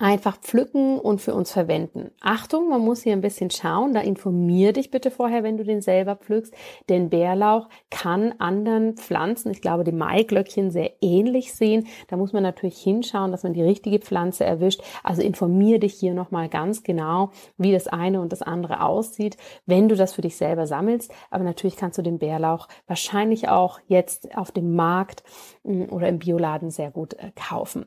einfach 0.00 0.38
pflücken 0.38 0.98
und 0.98 1.20
für 1.20 1.32
uns 1.34 1.52
verwenden. 1.52 2.10
Achtung, 2.20 2.68
man 2.68 2.80
muss 2.80 3.02
hier 3.02 3.12
ein 3.12 3.20
bisschen 3.20 3.50
schauen, 3.50 3.94
da 3.94 4.00
informier 4.00 4.72
dich 4.72 4.90
bitte 4.90 5.12
vorher, 5.12 5.44
wenn 5.44 5.56
du 5.56 5.64
den 5.64 5.80
selber 5.80 6.16
pflückst, 6.16 6.52
denn 6.88 7.08
Bärlauch 7.08 7.68
kann 7.90 8.34
anderen 8.38 8.96
Pflanzen, 8.96 9.52
ich 9.52 9.60
glaube 9.60 9.84
dem 9.84 9.96
Maiglöckchen 9.96 10.70
sehr 10.70 10.90
ähnlich 11.00 11.54
sehen. 11.54 11.86
Da 12.08 12.16
muss 12.16 12.32
man 12.32 12.42
natürlich 12.42 12.78
hinschauen, 12.78 13.30
dass 13.30 13.44
man 13.44 13.54
die 13.54 13.62
richtige 13.62 14.00
Pflanze 14.00 14.44
erwischt. 14.44 14.82
Also 15.04 15.22
informier 15.22 15.78
dich 15.78 15.94
hier 15.94 16.14
nochmal 16.14 16.48
ganz 16.48 16.82
genau, 16.82 17.30
wie 17.56 17.72
das 17.72 17.86
eine 17.86 18.20
und 18.20 18.32
das 18.32 18.42
andere 18.42 18.82
aussieht, 18.82 19.36
wenn 19.66 19.88
du 19.88 19.94
das 19.94 20.14
für 20.14 20.22
dich 20.22 20.36
selber 20.36 20.66
sammelst. 20.66 21.12
Aber 21.30 21.44
natürlich 21.44 21.76
kannst 21.76 21.96
du 21.96 22.02
den 22.02 22.18
Bärlauch 22.18 22.68
wahrscheinlich 22.86 23.48
auch 23.48 23.78
jetzt 23.86 24.36
auf 24.36 24.50
dem 24.50 24.74
Markt 24.74 25.22
mm, 25.62 25.84
oder 25.90 26.08
im 26.08 26.18
Bioladen 26.18 26.70
sehr 26.70 26.90
gut 26.90 27.14
äh, 27.14 27.30
kaufen. 27.36 27.86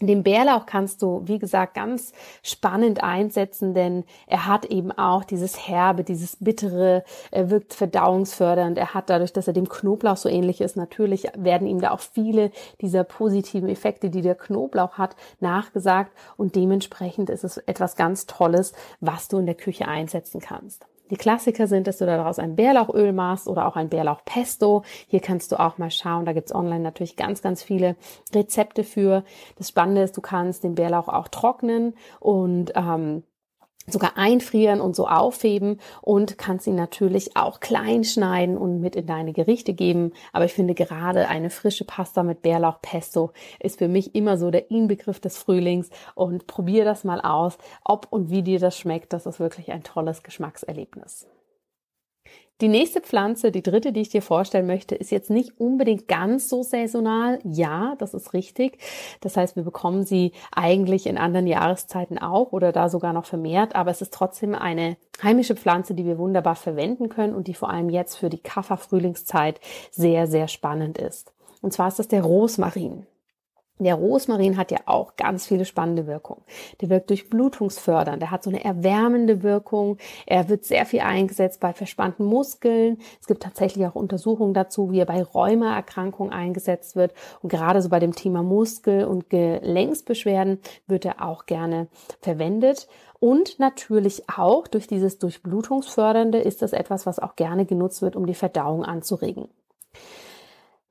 Den 0.00 0.22
Bärlauch 0.22 0.66
kannst 0.66 1.02
du, 1.02 1.22
wie 1.24 1.40
gesagt, 1.40 1.74
ganz 1.74 2.12
spannend 2.42 3.02
einsetzen, 3.02 3.74
denn 3.74 4.04
er 4.28 4.46
hat 4.46 4.66
eben 4.66 4.92
auch 4.92 5.24
dieses 5.24 5.66
Herbe, 5.66 6.04
dieses 6.04 6.36
Bittere, 6.36 7.02
er 7.32 7.50
wirkt 7.50 7.74
verdauungsfördernd, 7.74 8.78
er 8.78 8.94
hat 8.94 9.10
dadurch, 9.10 9.32
dass 9.32 9.48
er 9.48 9.54
dem 9.54 9.68
Knoblauch 9.68 10.16
so 10.16 10.28
ähnlich 10.28 10.60
ist, 10.60 10.76
natürlich 10.76 11.26
werden 11.36 11.66
ihm 11.66 11.80
da 11.80 11.90
auch 11.90 12.00
viele 12.00 12.52
dieser 12.80 13.02
positiven 13.02 13.68
Effekte, 13.68 14.08
die 14.08 14.22
der 14.22 14.36
Knoblauch 14.36 14.98
hat, 14.98 15.16
nachgesagt. 15.40 16.12
Und 16.36 16.54
dementsprechend 16.54 17.28
ist 17.28 17.42
es 17.42 17.56
etwas 17.58 17.96
ganz 17.96 18.26
Tolles, 18.26 18.72
was 19.00 19.26
du 19.26 19.38
in 19.38 19.46
der 19.46 19.56
Küche 19.56 19.88
einsetzen 19.88 20.40
kannst. 20.40 20.86
Die 21.10 21.16
Klassiker 21.16 21.66
sind, 21.66 21.86
dass 21.86 21.98
du 21.98 22.06
daraus 22.06 22.38
ein 22.38 22.56
Bärlauchöl 22.56 23.12
machst 23.12 23.48
oder 23.48 23.66
auch 23.66 23.76
ein 23.76 23.88
Bärlauchpesto. 23.88 24.82
Hier 25.06 25.20
kannst 25.20 25.52
du 25.52 25.60
auch 25.60 25.78
mal 25.78 25.90
schauen. 25.90 26.24
Da 26.24 26.32
gibt's 26.32 26.54
online 26.54 26.80
natürlich 26.80 27.16
ganz, 27.16 27.42
ganz 27.42 27.62
viele 27.62 27.96
Rezepte 28.34 28.84
für. 28.84 29.24
Das 29.56 29.68
Spannende 29.68 30.02
ist, 30.02 30.16
du 30.16 30.20
kannst 30.20 30.64
den 30.64 30.74
Bärlauch 30.74 31.08
auch 31.08 31.28
trocknen 31.28 31.94
und 32.20 32.72
ähm, 32.74 33.22
sogar 33.92 34.16
einfrieren 34.16 34.80
und 34.80 34.94
so 34.96 35.06
aufheben 35.06 35.80
und 36.02 36.38
kannst 36.38 36.66
ihn 36.66 36.74
natürlich 36.74 37.36
auch 37.36 37.60
klein 37.60 38.04
schneiden 38.04 38.56
und 38.56 38.80
mit 38.80 38.96
in 38.96 39.06
deine 39.06 39.32
Gerichte 39.32 39.74
geben. 39.74 40.12
Aber 40.32 40.44
ich 40.44 40.52
finde 40.52 40.74
gerade 40.74 41.28
eine 41.28 41.50
frische 41.50 41.84
Pasta 41.84 42.22
mit 42.22 42.42
Bärlauchpesto 42.42 43.32
ist 43.60 43.78
für 43.78 43.88
mich 43.88 44.14
immer 44.14 44.38
so 44.38 44.50
der 44.50 44.70
Inbegriff 44.70 45.20
des 45.20 45.38
Frühlings 45.38 45.90
und 46.14 46.46
probier 46.46 46.84
das 46.84 47.04
mal 47.04 47.20
aus, 47.20 47.58
ob 47.84 48.06
und 48.10 48.30
wie 48.30 48.42
dir 48.42 48.58
das 48.58 48.76
schmeckt. 48.76 49.12
Das 49.12 49.26
ist 49.26 49.40
wirklich 49.40 49.72
ein 49.72 49.82
tolles 49.82 50.22
Geschmackserlebnis. 50.22 51.26
Die 52.60 52.66
nächste 52.66 53.00
Pflanze, 53.00 53.52
die 53.52 53.62
dritte, 53.62 53.92
die 53.92 54.00
ich 54.00 54.08
dir 54.08 54.20
vorstellen 54.20 54.66
möchte, 54.66 54.96
ist 54.96 55.12
jetzt 55.12 55.30
nicht 55.30 55.60
unbedingt 55.60 56.08
ganz 56.08 56.48
so 56.48 56.64
saisonal. 56.64 57.38
Ja, 57.44 57.94
das 57.98 58.14
ist 58.14 58.32
richtig. 58.32 58.78
Das 59.20 59.36
heißt, 59.36 59.54
wir 59.54 59.62
bekommen 59.62 60.04
sie 60.04 60.32
eigentlich 60.50 61.06
in 61.06 61.18
anderen 61.18 61.46
Jahreszeiten 61.46 62.18
auch 62.18 62.50
oder 62.50 62.72
da 62.72 62.88
sogar 62.88 63.12
noch 63.12 63.26
vermehrt. 63.26 63.76
Aber 63.76 63.92
es 63.92 64.02
ist 64.02 64.12
trotzdem 64.12 64.56
eine 64.56 64.96
heimische 65.22 65.54
Pflanze, 65.54 65.94
die 65.94 66.04
wir 66.04 66.18
wunderbar 66.18 66.56
verwenden 66.56 67.08
können 67.08 67.36
und 67.36 67.46
die 67.46 67.54
vor 67.54 67.70
allem 67.70 67.90
jetzt 67.90 68.16
für 68.16 68.28
die 68.28 68.42
Kaffer-Frühlingszeit 68.42 69.60
sehr, 69.92 70.26
sehr 70.26 70.48
spannend 70.48 70.98
ist. 70.98 71.32
Und 71.62 71.72
zwar 71.72 71.86
ist 71.86 72.00
das 72.00 72.08
der 72.08 72.22
Rosmarin. 72.22 73.06
Der 73.78 73.94
Rosmarin 73.94 74.56
hat 74.56 74.70
ja 74.70 74.78
auch 74.86 75.16
ganz 75.16 75.46
viele 75.46 75.64
spannende 75.64 76.06
Wirkungen. 76.06 76.42
Der 76.80 76.90
wirkt 76.90 77.10
durchblutungsfördernd, 77.10 78.20
der 78.20 78.30
hat 78.30 78.42
so 78.42 78.50
eine 78.50 78.64
erwärmende 78.64 79.42
Wirkung. 79.42 79.98
Er 80.26 80.48
wird 80.48 80.64
sehr 80.64 80.84
viel 80.84 81.00
eingesetzt 81.00 81.60
bei 81.60 81.72
verspannten 81.72 82.26
Muskeln. 82.26 82.98
Es 83.20 83.26
gibt 83.26 83.42
tatsächlich 83.42 83.86
auch 83.86 83.94
Untersuchungen 83.94 84.54
dazu, 84.54 84.90
wie 84.90 84.98
er 84.98 85.06
bei 85.06 85.22
Rheumaerkrankungen 85.22 86.32
eingesetzt 86.32 86.96
wird. 86.96 87.14
Und 87.42 87.50
gerade 87.50 87.80
so 87.80 87.88
bei 87.88 88.00
dem 88.00 88.14
Thema 88.14 88.42
Muskel- 88.42 89.04
und 89.04 89.30
Gelenksbeschwerden 89.30 90.60
wird 90.86 91.04
er 91.04 91.24
auch 91.24 91.46
gerne 91.46 91.86
verwendet. 92.20 92.88
Und 93.20 93.58
natürlich 93.58 94.28
auch 94.28 94.68
durch 94.68 94.86
dieses 94.86 95.18
Durchblutungsfördernde 95.18 96.38
ist 96.38 96.62
das 96.62 96.72
etwas, 96.72 97.06
was 97.06 97.18
auch 97.18 97.36
gerne 97.36 97.66
genutzt 97.66 98.02
wird, 98.02 98.16
um 98.16 98.26
die 98.26 98.34
Verdauung 98.34 98.84
anzuregen. 98.84 99.48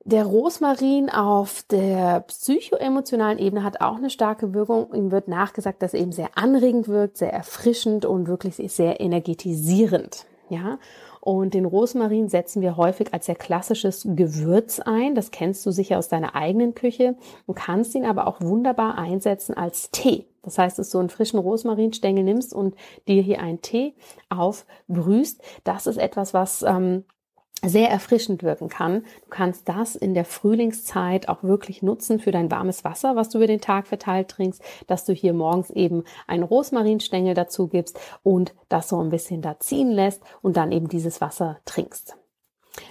Der 0.04 0.24
Rosmarin 0.24 1.10
auf 1.10 1.64
der 1.70 2.20
psychoemotionalen 2.20 3.38
Ebene 3.38 3.62
hat 3.62 3.80
auch 3.80 3.96
eine 3.96 4.10
starke 4.10 4.54
Wirkung. 4.54 4.94
Ihm 4.94 5.10
wird 5.10 5.28
nachgesagt, 5.28 5.82
dass 5.82 5.92
er 5.92 6.00
eben 6.00 6.12
sehr 6.12 6.30
anregend 6.34 6.88
wirkt, 6.88 7.18
sehr 7.18 7.32
erfrischend 7.32 8.06
und 8.06 8.26
wirklich 8.26 8.56
sehr 8.72 9.00
energetisierend. 9.00 10.24
Ja, 10.50 10.78
und 11.20 11.52
den 11.52 11.66
Rosmarin 11.66 12.30
setzen 12.30 12.62
wir 12.62 12.78
häufig 12.78 13.12
als 13.12 13.26
sehr 13.26 13.34
klassisches 13.34 14.06
Gewürz 14.08 14.80
ein. 14.80 15.14
Das 15.14 15.30
kennst 15.30 15.66
du 15.66 15.70
sicher 15.70 15.98
aus 15.98 16.08
deiner 16.08 16.34
eigenen 16.34 16.74
Küche 16.74 17.16
und 17.44 17.54
kannst 17.54 17.94
ihn 17.94 18.06
aber 18.06 18.26
auch 18.26 18.40
wunderbar 18.40 18.96
einsetzen 18.96 19.54
als 19.54 19.90
Tee. 19.90 20.24
Das 20.42 20.56
heißt, 20.56 20.78
dass 20.78 20.88
du 20.88 20.98
einen 20.98 21.10
frischen 21.10 21.38
Rosmarinstängel 21.38 22.24
nimmst 22.24 22.54
und 22.54 22.76
dir 23.06 23.20
hier 23.20 23.40
einen 23.40 23.60
Tee 23.60 23.94
aufbrühst. 24.30 25.42
Das 25.64 25.86
ist 25.86 25.98
etwas, 25.98 26.32
was 26.32 26.62
ähm, 26.62 27.04
sehr 27.64 27.90
erfrischend 27.90 28.42
wirken 28.42 28.68
kann. 28.68 29.02
Du 29.24 29.30
kannst 29.30 29.68
das 29.68 29.96
in 29.96 30.14
der 30.14 30.24
Frühlingszeit 30.24 31.28
auch 31.28 31.42
wirklich 31.42 31.82
nutzen 31.82 32.20
für 32.20 32.30
dein 32.30 32.50
warmes 32.50 32.84
Wasser, 32.84 33.16
was 33.16 33.28
du 33.28 33.38
über 33.38 33.46
den 33.46 33.60
Tag 33.60 33.86
verteilt 33.86 34.28
trinkst, 34.28 34.62
dass 34.86 35.04
du 35.04 35.12
hier 35.12 35.32
morgens 35.32 35.70
eben 35.70 36.04
einen 36.26 36.44
Rosmarinstängel 36.44 37.34
dazu 37.34 37.68
gibst 37.68 37.98
und 38.22 38.54
das 38.68 38.88
so 38.88 39.02
ein 39.02 39.10
bisschen 39.10 39.42
da 39.42 39.58
ziehen 39.58 39.90
lässt 39.90 40.22
und 40.42 40.56
dann 40.56 40.72
eben 40.72 40.88
dieses 40.88 41.20
Wasser 41.20 41.58
trinkst. 41.64 42.16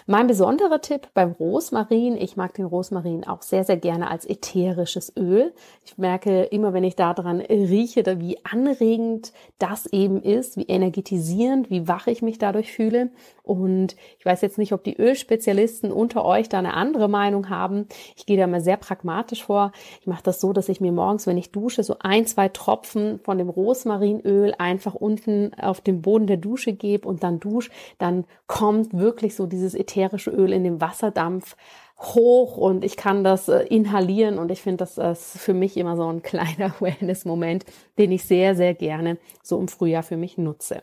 Mein 0.06 0.27
besonderer 0.27 0.82
Tipp 0.82 1.10
beim 1.13 1.32
Rosmarin, 1.32 2.17
ich 2.17 2.38
mag 2.38 2.53
den 2.53 2.65
Rosmarin 2.65 3.25
auch 3.25 3.41
sehr, 3.41 3.63
sehr 3.63 3.77
gerne 3.77 4.10
als 4.10 4.25
ätherisches 4.25 5.13
Öl. 5.17 5.53
Ich 5.86 5.98
merke 5.98 6.44
immer, 6.44 6.74
wenn 6.74 6.84
ich 6.84 6.96
daran 6.96 7.41
rieche, 7.41 8.03
wie 8.20 8.38
anregend 8.46 9.34
das 9.60 9.86
eben 9.88 10.22
ist, 10.22 10.58
wie 10.58 10.63
energetisierend, 10.63 11.70
wie 11.70 11.88
wach 11.88 12.08
ich 12.08 12.22
mich 12.22 12.38
dadurch 12.38 12.72
fühle. 12.72 13.10
Und 13.44 13.96
ich 14.20 14.25
weiß 14.25 14.41
jetzt 14.41 14.58
nicht, 14.58 14.74
ob 14.74 14.84
die 14.84 14.98
Ölspezialisten 14.98 15.91
unter 15.91 16.25
euch 16.25 16.50
da 16.50 16.60
eine 16.60 16.74
andere 16.74 17.08
Meinung 17.08 17.50
haben. 17.50 17.88
Ich 18.15 18.25
gehe 18.25 18.38
da 18.38 18.46
mal 18.48 18.62
sehr 18.62 18.77
pragmatisch 18.77 19.46
vor. 19.46 19.72
Ich 20.01 20.08
mache 20.08 20.24
das 20.24 20.41
so, 20.41 20.51
dass 20.53 20.70
ich 20.70 20.82
mir 20.82 20.91
morgens, 20.91 21.27
wenn 21.27 21.38
ich 21.38 21.51
dusche, 21.51 21.84
so 21.84 21.96
ein, 22.00 22.25
zwei 22.25 22.50
Tropfen 22.50 23.20
von 23.24 23.38
dem 23.38 23.50
Rosmarinöl 23.50 24.53
einfach 24.58 24.96
unten 24.96 25.53
auf 25.53 25.79
den 25.82 26.01
Boden 26.01 26.27
der 26.27 26.38
Dusche 26.38 26.74
gebe 26.74 27.08
und 27.08 27.24
dann 27.24 27.39
dusche. 27.39 27.72
Dann 27.98 28.25
kommt 28.48 28.98
wirklich 28.98 29.36
so 29.36 29.46
dieses 29.46 29.74
ätherische 29.78 30.32
Öl 30.32 30.54
in 30.54 30.64
dem 30.64 30.82
Wasserdampf 30.82 31.56
hoch 32.00 32.58
und 32.58 32.84
ich 32.84 32.96
kann 32.96 33.24
das 33.24 33.48
äh, 33.48 33.64
inhalieren 33.64 34.38
und 34.38 34.52
ich 34.52 34.62
finde, 34.62 34.78
das 34.78 34.98
ist 34.98 35.40
für 35.40 35.54
mich 35.54 35.78
immer 35.78 35.96
so 35.96 36.08
ein 36.08 36.22
kleiner 36.22 36.74
Wellness-Moment, 36.80 37.66
den 37.98 38.12
ich 38.12 38.24
sehr, 38.26 38.56
sehr 38.56 38.74
gerne 38.74 39.18
so 39.44 39.60
im 39.60 39.68
Frühjahr 39.68 40.04
für 40.04 40.18
mich 40.18 40.38
nutze. 40.38 40.82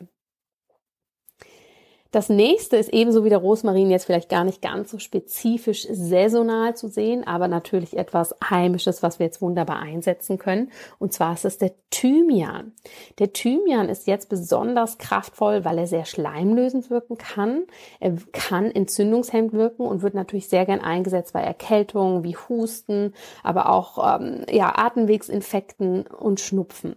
Das 2.15 2.29
nächste 2.29 2.77
ist 2.77 2.91
ebenso 2.91 3.25
wie 3.25 3.29
der 3.29 3.39
Rosmarin 3.39 3.91
jetzt 3.91 4.05
vielleicht 4.05 4.29
gar 4.29 4.45
nicht 4.45 4.63
ganz 4.63 4.93
so 4.93 5.01
spezifisch 5.01 5.85
saisonal 5.91 6.77
zu 6.77 6.87
sehen, 6.87 7.27
aber 7.27 7.49
natürlich 7.49 7.97
etwas 7.97 8.37
Heimisches, 8.49 9.03
was 9.03 9.19
wir 9.19 9.27
jetzt 9.27 9.43
wunderbar 9.43 9.81
einsetzen 9.81 10.39
können. 10.39 10.71
Und 11.01 11.13
zwar 11.13 11.33
ist 11.33 11.45
es 11.45 11.59
der 11.59 11.73
Thymian. 11.91 12.71
Der 13.19 13.33
Thymian 13.33 13.89
ist 13.89 14.07
jetzt 14.07 14.29
besonders 14.29 14.99
kraftvoll, 14.99 15.65
weil 15.65 15.77
er 15.77 15.89
sehr 15.89 16.05
schleimlösend 16.05 16.89
wirken 16.89 17.19
kann. 17.19 17.65
Er 17.99 18.15
kann 18.31 18.71
entzündungshemmend 18.71 19.53
wirken 19.53 19.83
und 19.83 20.03
wird 20.03 20.15
natürlich 20.15 20.49
sehr 20.49 20.67
gern 20.67 20.83
eingesetzt 20.83 21.33
bei 21.33 21.41
Erkältungen 21.41 22.23
wie 22.23 22.37
Husten, 22.37 23.13
aber 23.43 23.71
auch 23.71 24.21
ähm, 24.21 24.47
ja, 24.49 24.73
Atemwegsinfekten 24.79 26.07
und 26.07 26.39
Schnupfen. 26.39 26.95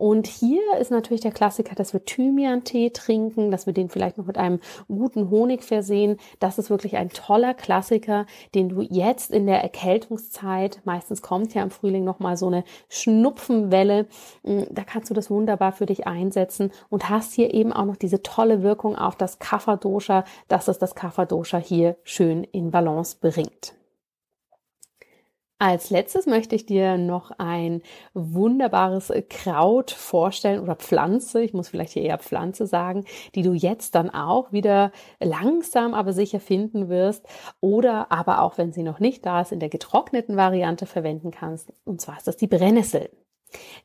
Und 0.00 0.26
hier 0.26 0.62
ist 0.80 0.90
natürlich 0.90 1.20
der 1.20 1.30
Klassiker, 1.30 1.74
dass 1.74 1.92
wir 1.92 2.02
Thymian-Tee 2.02 2.88
trinken, 2.88 3.50
dass 3.50 3.66
wir 3.66 3.74
den 3.74 3.90
vielleicht 3.90 4.16
noch 4.16 4.24
mit 4.24 4.38
einem 4.38 4.58
guten 4.88 5.28
Honig 5.28 5.62
versehen. 5.62 6.16
Das 6.38 6.56
ist 6.56 6.70
wirklich 6.70 6.96
ein 6.96 7.10
toller 7.10 7.52
Klassiker, 7.52 8.24
den 8.54 8.70
du 8.70 8.80
jetzt 8.80 9.30
in 9.30 9.44
der 9.44 9.62
Erkältungszeit, 9.62 10.80
meistens 10.84 11.20
kommt 11.20 11.52
ja 11.52 11.62
im 11.62 11.70
Frühling 11.70 12.04
nochmal 12.04 12.38
so 12.38 12.46
eine 12.46 12.64
Schnupfenwelle, 12.88 14.06
hm, 14.42 14.68
da 14.70 14.84
kannst 14.84 15.10
du 15.10 15.14
das 15.14 15.30
wunderbar 15.30 15.72
für 15.72 15.84
dich 15.84 16.06
einsetzen 16.06 16.70
und 16.88 17.10
hast 17.10 17.34
hier 17.34 17.52
eben 17.52 17.74
auch 17.74 17.84
noch 17.84 17.96
diese 17.96 18.22
tolle 18.22 18.62
Wirkung 18.62 18.96
auf 18.96 19.16
das 19.16 19.38
Kapha-Dosha, 19.38 20.24
dass 20.48 20.68
es 20.68 20.78
das 20.78 20.94
Kapha-Dosha 20.94 21.58
hier 21.58 21.96
schön 22.04 22.44
in 22.44 22.70
Balance 22.70 23.18
bringt. 23.20 23.74
Als 25.62 25.90
letztes 25.90 26.24
möchte 26.24 26.56
ich 26.56 26.64
dir 26.64 26.96
noch 26.96 27.32
ein 27.36 27.82
wunderbares 28.14 29.12
Kraut 29.28 29.90
vorstellen 29.90 30.58
oder 30.58 30.74
Pflanze, 30.74 31.42
ich 31.42 31.52
muss 31.52 31.68
vielleicht 31.68 31.92
hier 31.92 32.02
eher 32.02 32.16
Pflanze 32.16 32.66
sagen, 32.66 33.04
die 33.34 33.42
du 33.42 33.52
jetzt 33.52 33.94
dann 33.94 34.08
auch 34.08 34.52
wieder 34.52 34.90
langsam 35.22 35.92
aber 35.92 36.14
sicher 36.14 36.40
finden 36.40 36.88
wirst 36.88 37.26
oder 37.60 38.10
aber 38.10 38.40
auch 38.40 38.56
wenn 38.56 38.72
sie 38.72 38.82
noch 38.82 39.00
nicht 39.00 39.26
da 39.26 39.42
ist, 39.42 39.52
in 39.52 39.60
der 39.60 39.68
getrockneten 39.68 40.38
Variante 40.38 40.86
verwenden 40.86 41.30
kannst. 41.30 41.70
Und 41.84 42.00
zwar 42.00 42.16
ist 42.16 42.26
das 42.26 42.38
die 42.38 42.46
Brennnessel. 42.46 43.10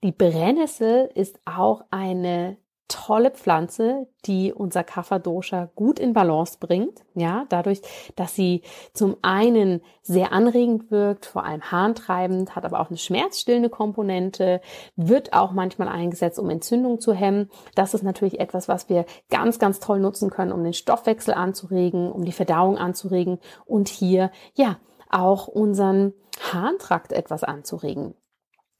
Die 0.02 0.14
Brennnessel 0.14 1.10
ist 1.14 1.42
auch 1.44 1.84
eine 1.92 2.56
tolle 2.88 3.32
Pflanze, 3.32 4.08
die 4.26 4.54
unser 4.54 4.84
Kapha-Dosha 4.84 5.70
gut 5.76 6.00
in 6.00 6.14
Balance 6.14 6.58
bringt. 6.60 7.04
Ja, 7.16 7.46
dadurch, 7.50 7.82
dass 8.16 8.36
sie 8.36 8.62
zum 8.94 9.18
einen 9.22 9.82
sehr 10.02 10.32
anregend 10.32 10.92
wirkt, 10.92 11.26
vor 11.26 11.46
allem 11.46 11.72
harntreibend, 11.72 12.56
hat 12.56 12.66
aber 12.66 12.80
auch 12.80 12.90
eine 12.90 12.98
schmerzstillende 12.98 13.70
Komponente, 13.70 14.62
wird 14.96 15.34
auch 15.34 15.52
manchmal 15.52 15.88
eingesetzt, 15.88 16.38
um 16.38 16.50
Entzündung 16.50 17.00
zu 17.00 17.14
hemmen. 17.14 17.50
Das 17.74 17.94
ist 17.94 18.04
natürlich 18.04 18.40
etwas, 18.40 18.68
was 18.68 18.88
wir 18.90 19.06
ganz, 19.30 19.58
ganz 19.58 19.80
toll 19.80 20.00
nutzen 20.00 20.30
können, 20.30 20.52
um 20.52 20.64
den 20.64 20.74
Stoffwechsel 20.74 21.34
anzuregen, 21.34 22.12
um 22.12 22.24
die 22.24 22.32
Verdauung 22.32 22.78
anzuregen 22.78 23.40
und 23.66 23.88
hier, 23.88 24.32
ja, 24.54 24.78
auch 25.10 25.48
unseren 25.48 26.14
Harntrakt 26.52 27.14
etwas 27.14 27.44
anzuregen. 27.44 28.16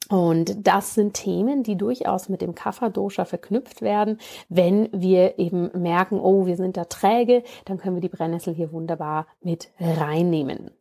Und 0.10 0.68
das 0.68 0.94
sind 0.94 1.14
Themen, 1.14 1.64
die 1.64 1.78
durchaus 1.78 2.30
mit 2.30 2.42
dem 2.42 2.54
Kapha-Dosha 2.54 3.26
verknüpft 3.26 3.82
werden. 3.82 4.20
Wenn 4.50 4.90
wir 4.92 5.40
eben 5.40 5.72
merken, 5.74 6.20
oh, 6.20 6.46
wir 6.46 6.58
sind 6.58 6.78
da 6.78 6.86
träge, 6.86 7.44
dann 7.66 7.78
können 7.78 7.96
wir 7.96 8.02
die 8.02 8.10
Brennnessel 8.10 8.54
hier 8.54 8.72
wunderbar 8.72 9.28
mit 9.42 9.70
reinnehmen. 9.80 10.72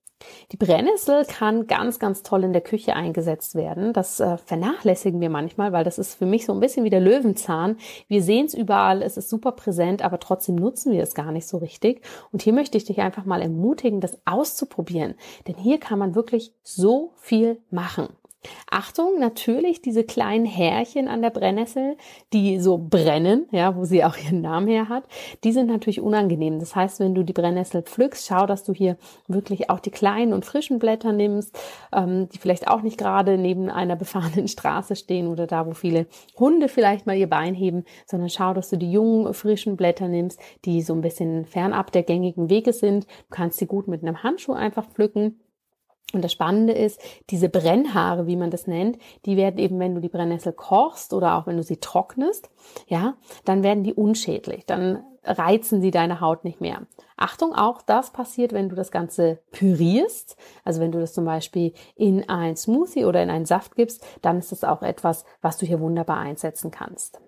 Die 0.52 0.56
Brennnessel 0.56 1.24
kann 1.26 1.66
ganz, 1.66 1.98
ganz 1.98 2.22
toll 2.22 2.44
in 2.44 2.52
der 2.52 2.62
Küche 2.62 2.94
eingesetzt 2.94 3.54
werden. 3.54 3.92
Das 3.92 4.20
äh, 4.20 4.38
vernachlässigen 4.38 5.20
wir 5.20 5.30
manchmal, 5.30 5.72
weil 5.72 5.84
das 5.84 5.98
ist 5.98 6.14
für 6.14 6.26
mich 6.26 6.46
so 6.46 6.52
ein 6.52 6.60
bisschen 6.60 6.84
wie 6.84 6.90
der 6.90 7.00
Löwenzahn. 7.00 7.76
Wir 8.08 8.22
sehen 8.22 8.46
es 8.46 8.54
überall, 8.54 9.02
es 9.02 9.16
ist 9.16 9.28
super 9.28 9.52
präsent, 9.52 10.02
aber 10.02 10.18
trotzdem 10.20 10.54
nutzen 10.54 10.92
wir 10.92 11.02
es 11.02 11.14
gar 11.14 11.32
nicht 11.32 11.46
so 11.46 11.58
richtig. 11.58 12.02
Und 12.32 12.42
hier 12.42 12.52
möchte 12.52 12.78
ich 12.78 12.84
dich 12.84 13.00
einfach 13.00 13.24
mal 13.24 13.42
ermutigen, 13.42 14.00
das 14.00 14.18
auszuprobieren. 14.24 15.14
Denn 15.46 15.56
hier 15.56 15.78
kann 15.78 15.98
man 15.98 16.14
wirklich 16.14 16.54
so 16.62 17.12
viel 17.16 17.60
machen. 17.70 18.08
Achtung, 18.70 19.18
natürlich 19.18 19.82
diese 19.82 20.04
kleinen 20.04 20.46
Härchen 20.46 21.08
an 21.08 21.22
der 21.22 21.30
Brennnessel, 21.30 21.96
die 22.32 22.58
so 22.58 22.78
brennen, 22.78 23.46
ja, 23.50 23.76
wo 23.76 23.84
sie 23.84 24.04
auch 24.04 24.16
ihren 24.16 24.40
Namen 24.40 24.68
her 24.68 24.88
hat, 24.88 25.04
die 25.44 25.52
sind 25.52 25.66
natürlich 25.66 26.00
unangenehm. 26.00 26.58
Das 26.58 26.74
heißt, 26.74 27.00
wenn 27.00 27.14
du 27.14 27.22
die 27.22 27.32
Brennnessel 27.32 27.82
pflückst, 27.82 28.26
schau, 28.26 28.46
dass 28.46 28.64
du 28.64 28.72
hier 28.72 28.96
wirklich 29.28 29.70
auch 29.70 29.80
die 29.80 29.90
kleinen 29.90 30.32
und 30.32 30.44
frischen 30.44 30.78
Blätter 30.78 31.12
nimmst, 31.12 31.58
ähm, 31.92 32.28
die 32.30 32.38
vielleicht 32.38 32.68
auch 32.68 32.82
nicht 32.82 32.98
gerade 32.98 33.38
neben 33.38 33.70
einer 33.70 33.96
befahrenen 33.96 34.48
Straße 34.48 34.96
stehen 34.96 35.28
oder 35.28 35.46
da, 35.46 35.66
wo 35.66 35.72
viele 35.72 36.06
Hunde 36.38 36.68
vielleicht 36.68 37.06
mal 37.06 37.16
ihr 37.16 37.28
Bein 37.28 37.54
heben, 37.54 37.84
sondern 38.06 38.30
schau, 38.30 38.54
dass 38.54 38.70
du 38.70 38.76
die 38.76 38.90
jungen, 38.90 39.32
frischen 39.34 39.76
Blätter 39.76 40.08
nimmst, 40.08 40.40
die 40.64 40.82
so 40.82 40.94
ein 40.94 41.00
bisschen 41.00 41.44
fernab 41.46 41.92
der 41.92 42.02
gängigen 42.02 42.50
Wege 42.50 42.72
sind. 42.72 43.04
Du 43.04 43.30
kannst 43.30 43.58
sie 43.58 43.66
gut 43.66 43.88
mit 43.88 44.02
einem 44.02 44.22
Handschuh 44.22 44.52
einfach 44.52 44.86
pflücken 44.86 45.38
und 46.14 46.22
das 46.22 46.32
Spannende 46.32 46.72
ist, 46.72 47.00
diese 47.30 47.48
Brennhaare, 47.48 48.26
wie 48.26 48.36
man 48.36 48.50
das 48.50 48.66
nennt, 48.66 48.98
die 49.26 49.36
werden 49.36 49.58
eben, 49.58 49.78
wenn 49.78 49.94
du 49.94 50.00
die 50.00 50.08
Brennnessel 50.08 50.52
kochst 50.52 51.12
oder 51.12 51.36
auch 51.36 51.46
wenn 51.46 51.56
du 51.56 51.62
sie 51.62 51.78
trocknest, 51.78 52.50
ja, 52.86 53.14
dann 53.44 53.62
werden 53.62 53.84
die 53.84 53.94
unschädlich. 53.94 54.66
Dann 54.66 55.04
reizen 55.24 55.80
sie 55.80 55.90
deine 55.90 56.20
Haut 56.20 56.44
nicht 56.44 56.60
mehr. 56.60 56.82
Achtung, 57.16 57.54
auch 57.54 57.82
das 57.82 58.10
passiert, 58.10 58.52
wenn 58.52 58.68
du 58.68 58.76
das 58.76 58.90
Ganze 58.90 59.40
pürierst. 59.52 60.36
Also 60.64 60.80
wenn 60.80 60.92
du 60.92 61.00
das 61.00 61.14
zum 61.14 61.24
Beispiel 61.24 61.72
in 61.96 62.28
ein 62.28 62.56
Smoothie 62.56 63.04
oder 63.04 63.22
in 63.22 63.30
einen 63.30 63.46
Saft 63.46 63.76
gibst, 63.76 64.04
dann 64.22 64.38
ist 64.38 64.52
das 64.52 64.64
auch 64.64 64.82
etwas, 64.82 65.24
was 65.40 65.56
du 65.56 65.66
hier 65.66 65.80
wunderbar 65.80 66.18
einsetzen 66.18 66.70
kannst. 66.70 67.20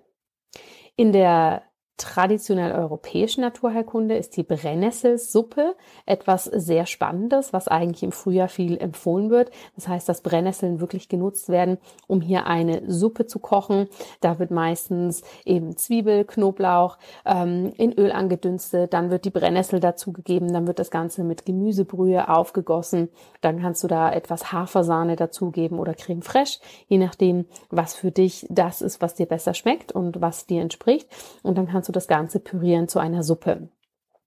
In 0.97 1.12
der 1.12 1.62
traditionell 1.97 2.73
europäischen 2.73 3.41
Naturheilkunde 3.41 4.17
ist 4.17 4.37
die 4.37 4.43
Brennnesselsuppe 4.43 5.75
etwas 6.05 6.45
sehr 6.45 6.85
Spannendes, 6.85 7.53
was 7.53 7.69
eigentlich 7.69 8.03
im 8.03 8.12
Frühjahr 8.12 8.49
viel 8.49 8.76
empfohlen 8.76 9.31
wird. 9.31 9.50
Das 9.76 9.88
heißt, 9.88 10.09
dass 10.09 10.21
Brennnesseln 10.21 10.81
wirklich 10.81 11.09
genutzt 11.09 11.49
werden, 11.49 11.79
um 12.07 12.21
hier 12.21 12.47
eine 12.47 12.83
Suppe 12.91 13.26
zu 13.26 13.38
kochen. 13.38 13.88
Da 14.21 14.38
wird 14.38 14.50
meistens 14.50 15.23
eben 15.45 15.76
Zwiebel, 15.76 16.25
Knoblauch 16.25 16.99
ähm, 17.25 17.73
in 17.76 17.93
Öl 17.93 18.12
angedünstet, 18.12 18.93
dann 18.93 19.11
wird 19.11 19.25
die 19.25 19.31
Brennnessel 19.31 19.81
dazugegeben, 19.81 20.53
dann 20.53 20.67
wird 20.67 20.79
das 20.79 20.91
Ganze 20.91 21.25
mit 21.25 21.47
Gemüsebrühe 21.47 22.29
aufgegossen. 22.29 23.09
Dann 23.41 23.61
kannst 23.61 23.83
du 23.83 23.88
da 23.88 24.12
etwas 24.12 24.53
Hafersahne 24.53 25.17
dazugeben 25.17 25.79
oder 25.79 25.95
Creme 25.95 26.23
fraiche, 26.23 26.61
je 26.88 26.99
nachdem, 26.99 27.47
was 27.71 27.95
für 27.95 28.11
dich 28.11 28.47
das 28.50 28.83
ist, 28.83 29.00
was 29.00 29.15
dir 29.15 29.26
besser 29.26 29.55
schmeckt 29.55 29.93
und 29.93 30.21
was 30.21 30.47
dir 30.47 30.61
entspricht. 30.61 31.09
Und 31.43 31.57
dann 31.57 31.67
kannst 31.67 31.86
kannst 31.87 31.88
du 31.88 31.93
das 31.93 32.08
Ganze 32.08 32.41
pürieren 32.41 32.89
zu 32.89 32.99
einer 32.99 33.23
Suppe. 33.23 33.69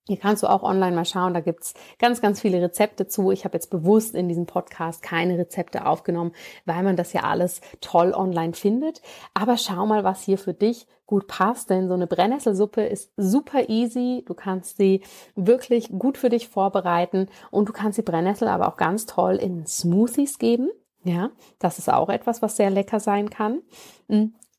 Hier 0.08 0.18
kannst 0.18 0.44
du 0.44 0.48
auch 0.48 0.64
online 0.64 0.96
mal 0.96 1.04
schauen, 1.06 1.34
da 1.34 1.42
gibt's 1.42 1.74
ganz, 2.00 2.22
ganz 2.22 2.40
viele 2.40 2.62
Rezepte 2.62 3.08
zu. 3.08 3.32
Ich 3.32 3.44
habe 3.44 3.56
jetzt 3.56 3.70
bewusst 3.70 4.16
in 4.16 4.30
diesem 4.30 4.46
Podcast 4.46 5.04
keine 5.04 5.38
Rezepte 5.38 5.86
aufgenommen, 5.86 6.32
weil 6.66 6.84
man 6.84 6.96
das 6.96 7.12
ja 7.12 7.24
alles 7.24 7.60
toll 7.82 8.14
online 8.14 8.54
findet. 8.54 9.02
Aber 9.34 9.58
schau 9.58 9.86
mal, 9.86 10.06
was 10.06 10.24
hier 10.24 10.38
für 10.38 10.54
dich 10.54 10.88
gut 11.06 11.28
passt, 11.28 11.70
denn 11.70 11.90
so 11.90 11.96
eine 11.96 12.08
Brennnesselsuppe 12.08 12.82
ist 12.86 13.12
super 13.18 13.68
easy. 13.68 14.24
Du 14.26 14.34
kannst 14.36 14.78
sie 14.78 15.04
wirklich 15.36 15.90
gut 15.90 16.18
für 16.18 16.30
dich 16.30 16.48
vorbereiten 16.48 17.28
und 17.52 17.68
du 17.68 17.74
kannst 17.74 17.98
die 17.98 18.04
Brennnessel 18.04 18.48
aber 18.48 18.70
auch 18.70 18.78
ganz 18.78 19.06
toll 19.06 19.36
in 19.36 19.66
Smoothies 19.68 20.40
geben. 20.40 20.70
Ja, 21.04 21.30
das 21.60 21.78
ist 21.78 21.92
auch 21.92 22.10
etwas, 22.10 22.42
was 22.42 22.56
sehr 22.56 22.70
lecker 22.70 23.02
sein 23.02 23.30
kann. 23.30 23.62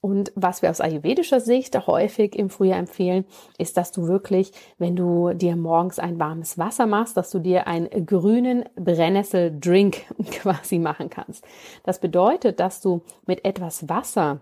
Und 0.01 0.33
was 0.35 0.63
wir 0.63 0.71
aus 0.71 0.81
ayurvedischer 0.81 1.41
Sicht 1.41 1.87
häufig 1.87 2.35
im 2.35 2.49
Frühjahr 2.49 2.79
empfehlen, 2.79 3.27
ist, 3.59 3.77
dass 3.77 3.93
du 3.93 4.09
wirklich, 4.09 4.53
wenn 4.79 4.97
du 4.97 5.35
dir 5.35 5.57
morgens 5.57 5.99
ein 5.99 6.19
warmes 6.19 6.57
Wasser 6.57 6.87
machst, 6.87 7.19
dass 7.19 7.31
du 7.31 7.39
dir 7.39 7.67
einen 7.67 8.07
grünen 8.07 8.65
Brennnessel-Drink 8.77 10.07
quasi 10.31 10.79
machen 10.79 11.11
kannst. 11.11 11.45
Das 11.85 12.01
bedeutet, 12.01 12.61
dass 12.61 12.81
du 12.81 13.03
mit 13.27 13.45
etwas 13.45 13.91
Wasser 13.91 14.41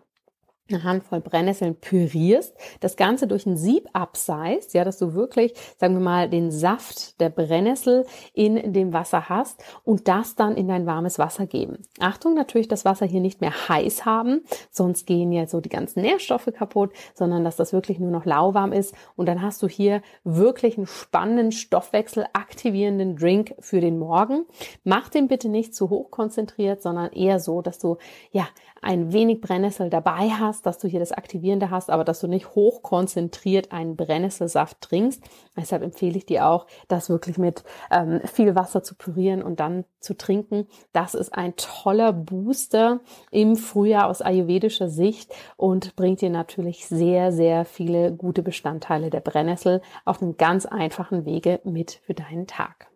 eine 0.69 0.85
Handvoll 0.85 1.21
Brennnesseln 1.21 1.77
pürierst, 1.77 2.55
das 2.81 2.97
Ganze 2.97 3.27
durch 3.27 3.47
ein 3.47 3.57
Sieb 3.57 3.89
abseist, 3.93 4.75
ja, 4.75 4.85
dass 4.85 4.99
du 4.99 5.15
wirklich, 5.15 5.55
sagen 5.79 5.95
wir 5.95 6.01
mal, 6.01 6.29
den 6.29 6.51
Saft 6.51 7.21
der 7.21 7.31
Brennnessel 7.31 8.07
in 8.35 8.73
dem 8.73 8.93
Wasser 8.93 9.29
hast 9.29 9.63
und 9.85 10.09
das 10.09 10.35
dann 10.35 10.57
in 10.57 10.69
dein 10.69 10.87
warmes 10.87 11.19
Wasser 11.19 11.47
geben. 11.47 11.79
Achtung, 12.01 12.35
natürlich 12.35 12.69
das 12.69 12.85
Wasser 12.85 13.07
hier 13.07 13.21
nicht 13.21 13.41
mehr 13.41 13.69
heiß 13.69 14.05
haben, 14.05 14.43
sonst 14.71 15.07
gehen 15.07 15.33
ja 15.33 15.47
so 15.47 15.61
die 15.61 15.69
ganzen 15.69 16.03
Nährstoffe 16.03 16.51
kaputt, 16.55 16.93
sondern 17.15 17.45
dass 17.45 17.57
das 17.57 17.73
wirklich 17.73 17.99
nur 17.99 18.11
noch 18.11 18.25
lauwarm 18.25 18.73
ist 18.73 18.95
und 19.17 19.27
dann 19.27 19.43
hast 19.43 19.63
du 19.63 19.69
hier 19.69 20.03
wirklich 20.25 20.77
einen 20.77 20.87
spannenden 20.87 21.53
Stoffwechsel 21.53 22.27
aktivierenden 22.33 23.17
Drink 23.17 23.55
für 23.61 23.81
den 23.81 23.99
Morgen. 23.99 24.45
Mach 24.85 25.09
den 25.09 25.29
bitte 25.29 25.49
nicht 25.49 25.75
zu 25.75 25.91
hoch 25.91 26.11
konzentriert, 26.11 26.83
sondern 26.83 27.13
eher 27.13 27.41
so, 27.41 27.63
dass 27.63 27.79
du 27.79 27.97
ja 28.31 28.47
ein 28.81 29.13
wenig 29.13 29.41
Brennnessel 29.41 29.91
dabei 29.91 30.31
hast, 30.31 30.58
dass 30.67 30.79
du 30.79 30.89
hier 30.89 31.01
das 31.01 31.13
Aktivierende 31.13 31.71
hast, 31.71 31.91
aber 31.91 32.05
dass 32.05 32.21
du 32.21 32.27
nicht 32.27 32.55
hoch 32.55 32.83
konzentriert 32.83 33.73
einen 33.73 33.97
Brennnesselsaft 33.97 34.81
trinkst. 34.81 35.23
Deshalb 35.57 35.83
empfehle 35.83 36.17
ich 36.17 36.27
dir 36.27 36.47
auch, 36.47 36.67
das 36.89 37.09
wirklich 37.09 37.39
mit 37.39 37.65
ähm, 37.91 38.21
viel 38.25 38.55
Wasser 38.55 38.83
zu 38.83 38.95
pürieren 38.95 39.43
und 39.43 39.61
dann 39.61 39.85
zu 40.01 40.17
trinken. 40.17 40.67
Das 40.93 41.15
ist 41.15 41.35
ein 41.35 41.55
toller 41.57 42.13
Booster 42.13 43.01
im 43.31 43.57
Frühjahr 43.57 44.07
aus 44.07 44.23
ayurvedischer 44.23 44.89
Sicht 44.89 45.33
und 45.57 45.97
bringt 45.97 46.21
dir 46.21 46.31
natürlich 46.31 46.87
sehr, 46.87 47.33
sehr 47.33 47.65
viele 47.65 48.13
gute 48.13 48.43
Bestandteile 48.43 49.11
der 49.11 49.21
Brennnessel 49.21 49.83
auf 50.05 50.23
einem 50.23 50.37
ganz 50.37 50.67
einfachen 50.67 51.25
Wege 51.25 51.61
mit 51.65 52.01
für 52.05 52.15
deinen 52.15 52.47
Tag. 52.47 52.89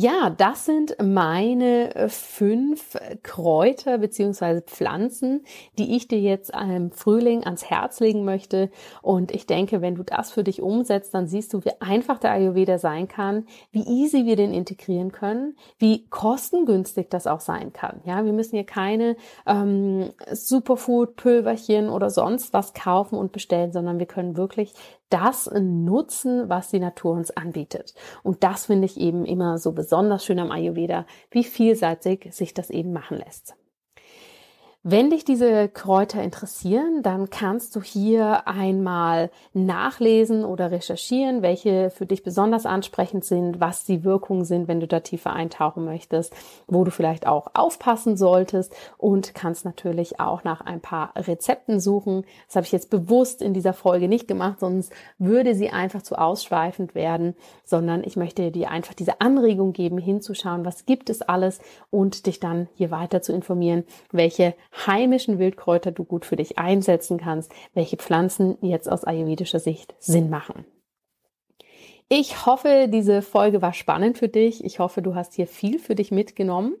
Ja, 0.00 0.30
das 0.30 0.64
sind 0.64 0.94
meine 1.02 1.92
äh, 1.96 2.08
fünf 2.08 2.96
Kräuter 3.24 3.98
beziehungsweise 3.98 4.62
Pflanzen, 4.62 5.44
die 5.76 5.96
ich 5.96 6.06
dir 6.06 6.20
jetzt 6.20 6.52
im 6.54 6.92
Frühling 6.92 7.42
ans 7.42 7.64
Herz 7.64 7.98
legen 7.98 8.24
möchte. 8.24 8.70
Und 9.02 9.32
ich 9.32 9.48
denke, 9.48 9.82
wenn 9.82 9.96
du 9.96 10.04
das 10.04 10.30
für 10.30 10.44
dich 10.44 10.62
umsetzt, 10.62 11.14
dann 11.14 11.26
siehst 11.26 11.52
du, 11.52 11.64
wie 11.64 11.72
einfach 11.80 12.20
der 12.20 12.30
Ayurveda 12.30 12.78
sein 12.78 13.08
kann, 13.08 13.46
wie 13.72 13.82
easy 13.88 14.24
wir 14.24 14.36
den 14.36 14.54
integrieren 14.54 15.10
können, 15.10 15.56
wie 15.80 16.06
kostengünstig 16.10 17.08
das 17.10 17.26
auch 17.26 17.40
sein 17.40 17.72
kann. 17.72 18.00
Ja, 18.04 18.24
wir 18.24 18.32
müssen 18.32 18.54
hier 18.54 18.66
keine 18.66 19.16
ähm, 19.46 20.12
Superfood-Pülverchen 20.30 21.88
oder 21.88 22.10
sonst 22.10 22.52
was 22.52 22.72
kaufen 22.72 23.18
und 23.18 23.32
bestellen, 23.32 23.72
sondern 23.72 23.98
wir 23.98 24.06
können 24.06 24.36
wirklich 24.36 24.74
das 25.10 25.50
nutzen, 25.58 26.48
was 26.48 26.70
die 26.70 26.80
Natur 26.80 27.12
uns 27.12 27.30
anbietet. 27.30 27.94
Und 28.22 28.44
das 28.44 28.66
finde 28.66 28.86
ich 28.86 28.98
eben 28.98 29.24
immer 29.24 29.58
so 29.58 29.72
besonders 29.72 30.24
schön 30.24 30.38
am 30.38 30.50
Ayurveda, 30.50 31.06
wie 31.30 31.44
vielseitig 31.44 32.28
sich 32.32 32.54
das 32.54 32.70
eben 32.70 32.92
machen 32.92 33.18
lässt. 33.18 33.54
Wenn 34.84 35.10
dich 35.10 35.24
diese 35.24 35.68
Kräuter 35.68 36.22
interessieren, 36.22 37.02
dann 37.02 37.30
kannst 37.30 37.74
du 37.74 37.82
hier 37.82 38.46
einmal 38.46 39.28
nachlesen 39.52 40.44
oder 40.44 40.70
recherchieren, 40.70 41.42
welche 41.42 41.90
für 41.90 42.06
dich 42.06 42.22
besonders 42.22 42.64
ansprechend 42.64 43.24
sind, 43.24 43.58
was 43.58 43.82
die 43.82 44.04
Wirkungen 44.04 44.44
sind, 44.44 44.68
wenn 44.68 44.78
du 44.78 44.86
da 44.86 45.00
tiefer 45.00 45.32
eintauchen 45.32 45.84
möchtest, 45.84 46.32
wo 46.68 46.84
du 46.84 46.92
vielleicht 46.92 47.26
auch 47.26 47.48
aufpassen 47.54 48.16
solltest 48.16 48.72
und 48.98 49.34
kannst 49.34 49.64
natürlich 49.64 50.20
auch 50.20 50.44
nach 50.44 50.60
ein 50.60 50.80
paar 50.80 51.12
Rezepten 51.16 51.80
suchen. 51.80 52.24
Das 52.46 52.54
habe 52.54 52.64
ich 52.64 52.72
jetzt 52.72 52.88
bewusst 52.88 53.42
in 53.42 53.54
dieser 53.54 53.72
Folge 53.72 54.06
nicht 54.06 54.28
gemacht, 54.28 54.60
sonst 54.60 54.92
würde 55.18 55.56
sie 55.56 55.70
einfach 55.70 56.02
zu 56.02 56.16
ausschweifend 56.16 56.94
werden, 56.94 57.34
sondern 57.64 58.04
ich 58.04 58.14
möchte 58.14 58.52
dir 58.52 58.70
einfach 58.70 58.94
diese 58.94 59.20
Anregung 59.20 59.72
geben, 59.72 59.98
hinzuschauen, 59.98 60.64
was 60.64 60.86
gibt 60.86 61.10
es 61.10 61.20
alles 61.20 61.58
und 61.90 62.26
dich 62.26 62.38
dann 62.38 62.68
hier 62.76 62.92
weiter 62.92 63.22
zu 63.22 63.32
informieren, 63.32 63.82
welche 64.12 64.54
heimischen 64.86 65.38
Wildkräuter 65.38 65.92
du 65.92 66.04
gut 66.04 66.24
für 66.24 66.36
dich 66.36 66.58
einsetzen 66.58 67.18
kannst, 67.18 67.52
welche 67.74 67.96
Pflanzen 67.96 68.58
jetzt 68.60 68.90
aus 68.90 69.04
ayurvedischer 69.04 69.60
Sicht 69.60 69.94
Sinn 69.98 70.30
machen. 70.30 70.64
Ich 72.10 72.46
hoffe, 72.46 72.88
diese 72.90 73.20
Folge 73.20 73.60
war 73.60 73.74
spannend 73.74 74.16
für 74.16 74.28
dich. 74.28 74.64
Ich 74.64 74.78
hoffe, 74.78 75.02
du 75.02 75.14
hast 75.14 75.34
hier 75.34 75.46
viel 75.46 75.78
für 75.78 75.94
dich 75.94 76.10
mitgenommen. 76.10 76.74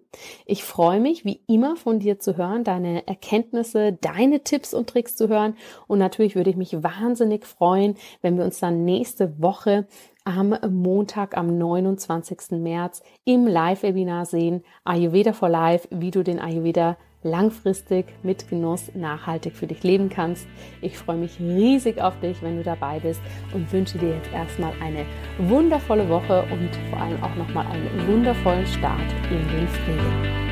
Ich 0.46 0.64
freue 0.64 1.00
mich, 1.00 1.26
wie 1.26 1.42
immer 1.46 1.76
von 1.76 1.98
dir 1.98 2.18
zu 2.18 2.38
hören, 2.38 2.64
deine 2.64 3.06
Erkenntnisse, 3.06 3.92
deine 3.92 4.42
Tipps 4.42 4.72
und 4.72 4.88
Tricks 4.88 5.16
zu 5.16 5.28
hören. 5.28 5.54
Und 5.86 5.98
natürlich 5.98 6.34
würde 6.34 6.48
ich 6.48 6.56
mich 6.56 6.82
wahnsinnig 6.82 7.44
freuen, 7.44 7.96
wenn 8.22 8.38
wir 8.38 8.44
uns 8.46 8.58
dann 8.58 8.86
nächste 8.86 9.38
Woche 9.38 9.86
am 10.24 10.56
Montag, 10.70 11.36
am 11.36 11.58
29. 11.58 12.52
März 12.52 13.02
im 13.26 13.46
Live-Webinar 13.46 14.24
sehen. 14.24 14.62
Ayurveda 14.84 15.34
for 15.34 15.50
Life, 15.50 15.88
wie 15.90 16.10
du 16.10 16.24
den 16.24 16.38
Ayurveda 16.38 16.96
langfristig 17.22 18.06
mit 18.22 18.48
Genuss 18.48 18.90
nachhaltig 18.94 19.54
für 19.54 19.66
dich 19.66 19.82
leben 19.82 20.08
kannst. 20.08 20.46
Ich 20.80 20.98
freue 20.98 21.16
mich 21.16 21.38
riesig 21.40 22.00
auf 22.00 22.18
dich, 22.20 22.42
wenn 22.42 22.56
du 22.56 22.62
dabei 22.62 23.00
bist 23.00 23.20
und 23.52 23.72
wünsche 23.72 23.98
dir 23.98 24.14
jetzt 24.14 24.32
erstmal 24.32 24.72
eine 24.80 25.04
wundervolle 25.38 26.08
Woche 26.08 26.42
und 26.50 26.70
vor 26.90 27.00
allem 27.00 27.22
auch 27.22 27.34
nochmal 27.34 27.66
einen 27.66 28.06
wundervollen 28.06 28.66
Start 28.66 29.12
in 29.30 29.48
den 29.48 29.68
Frühling. 29.68 30.47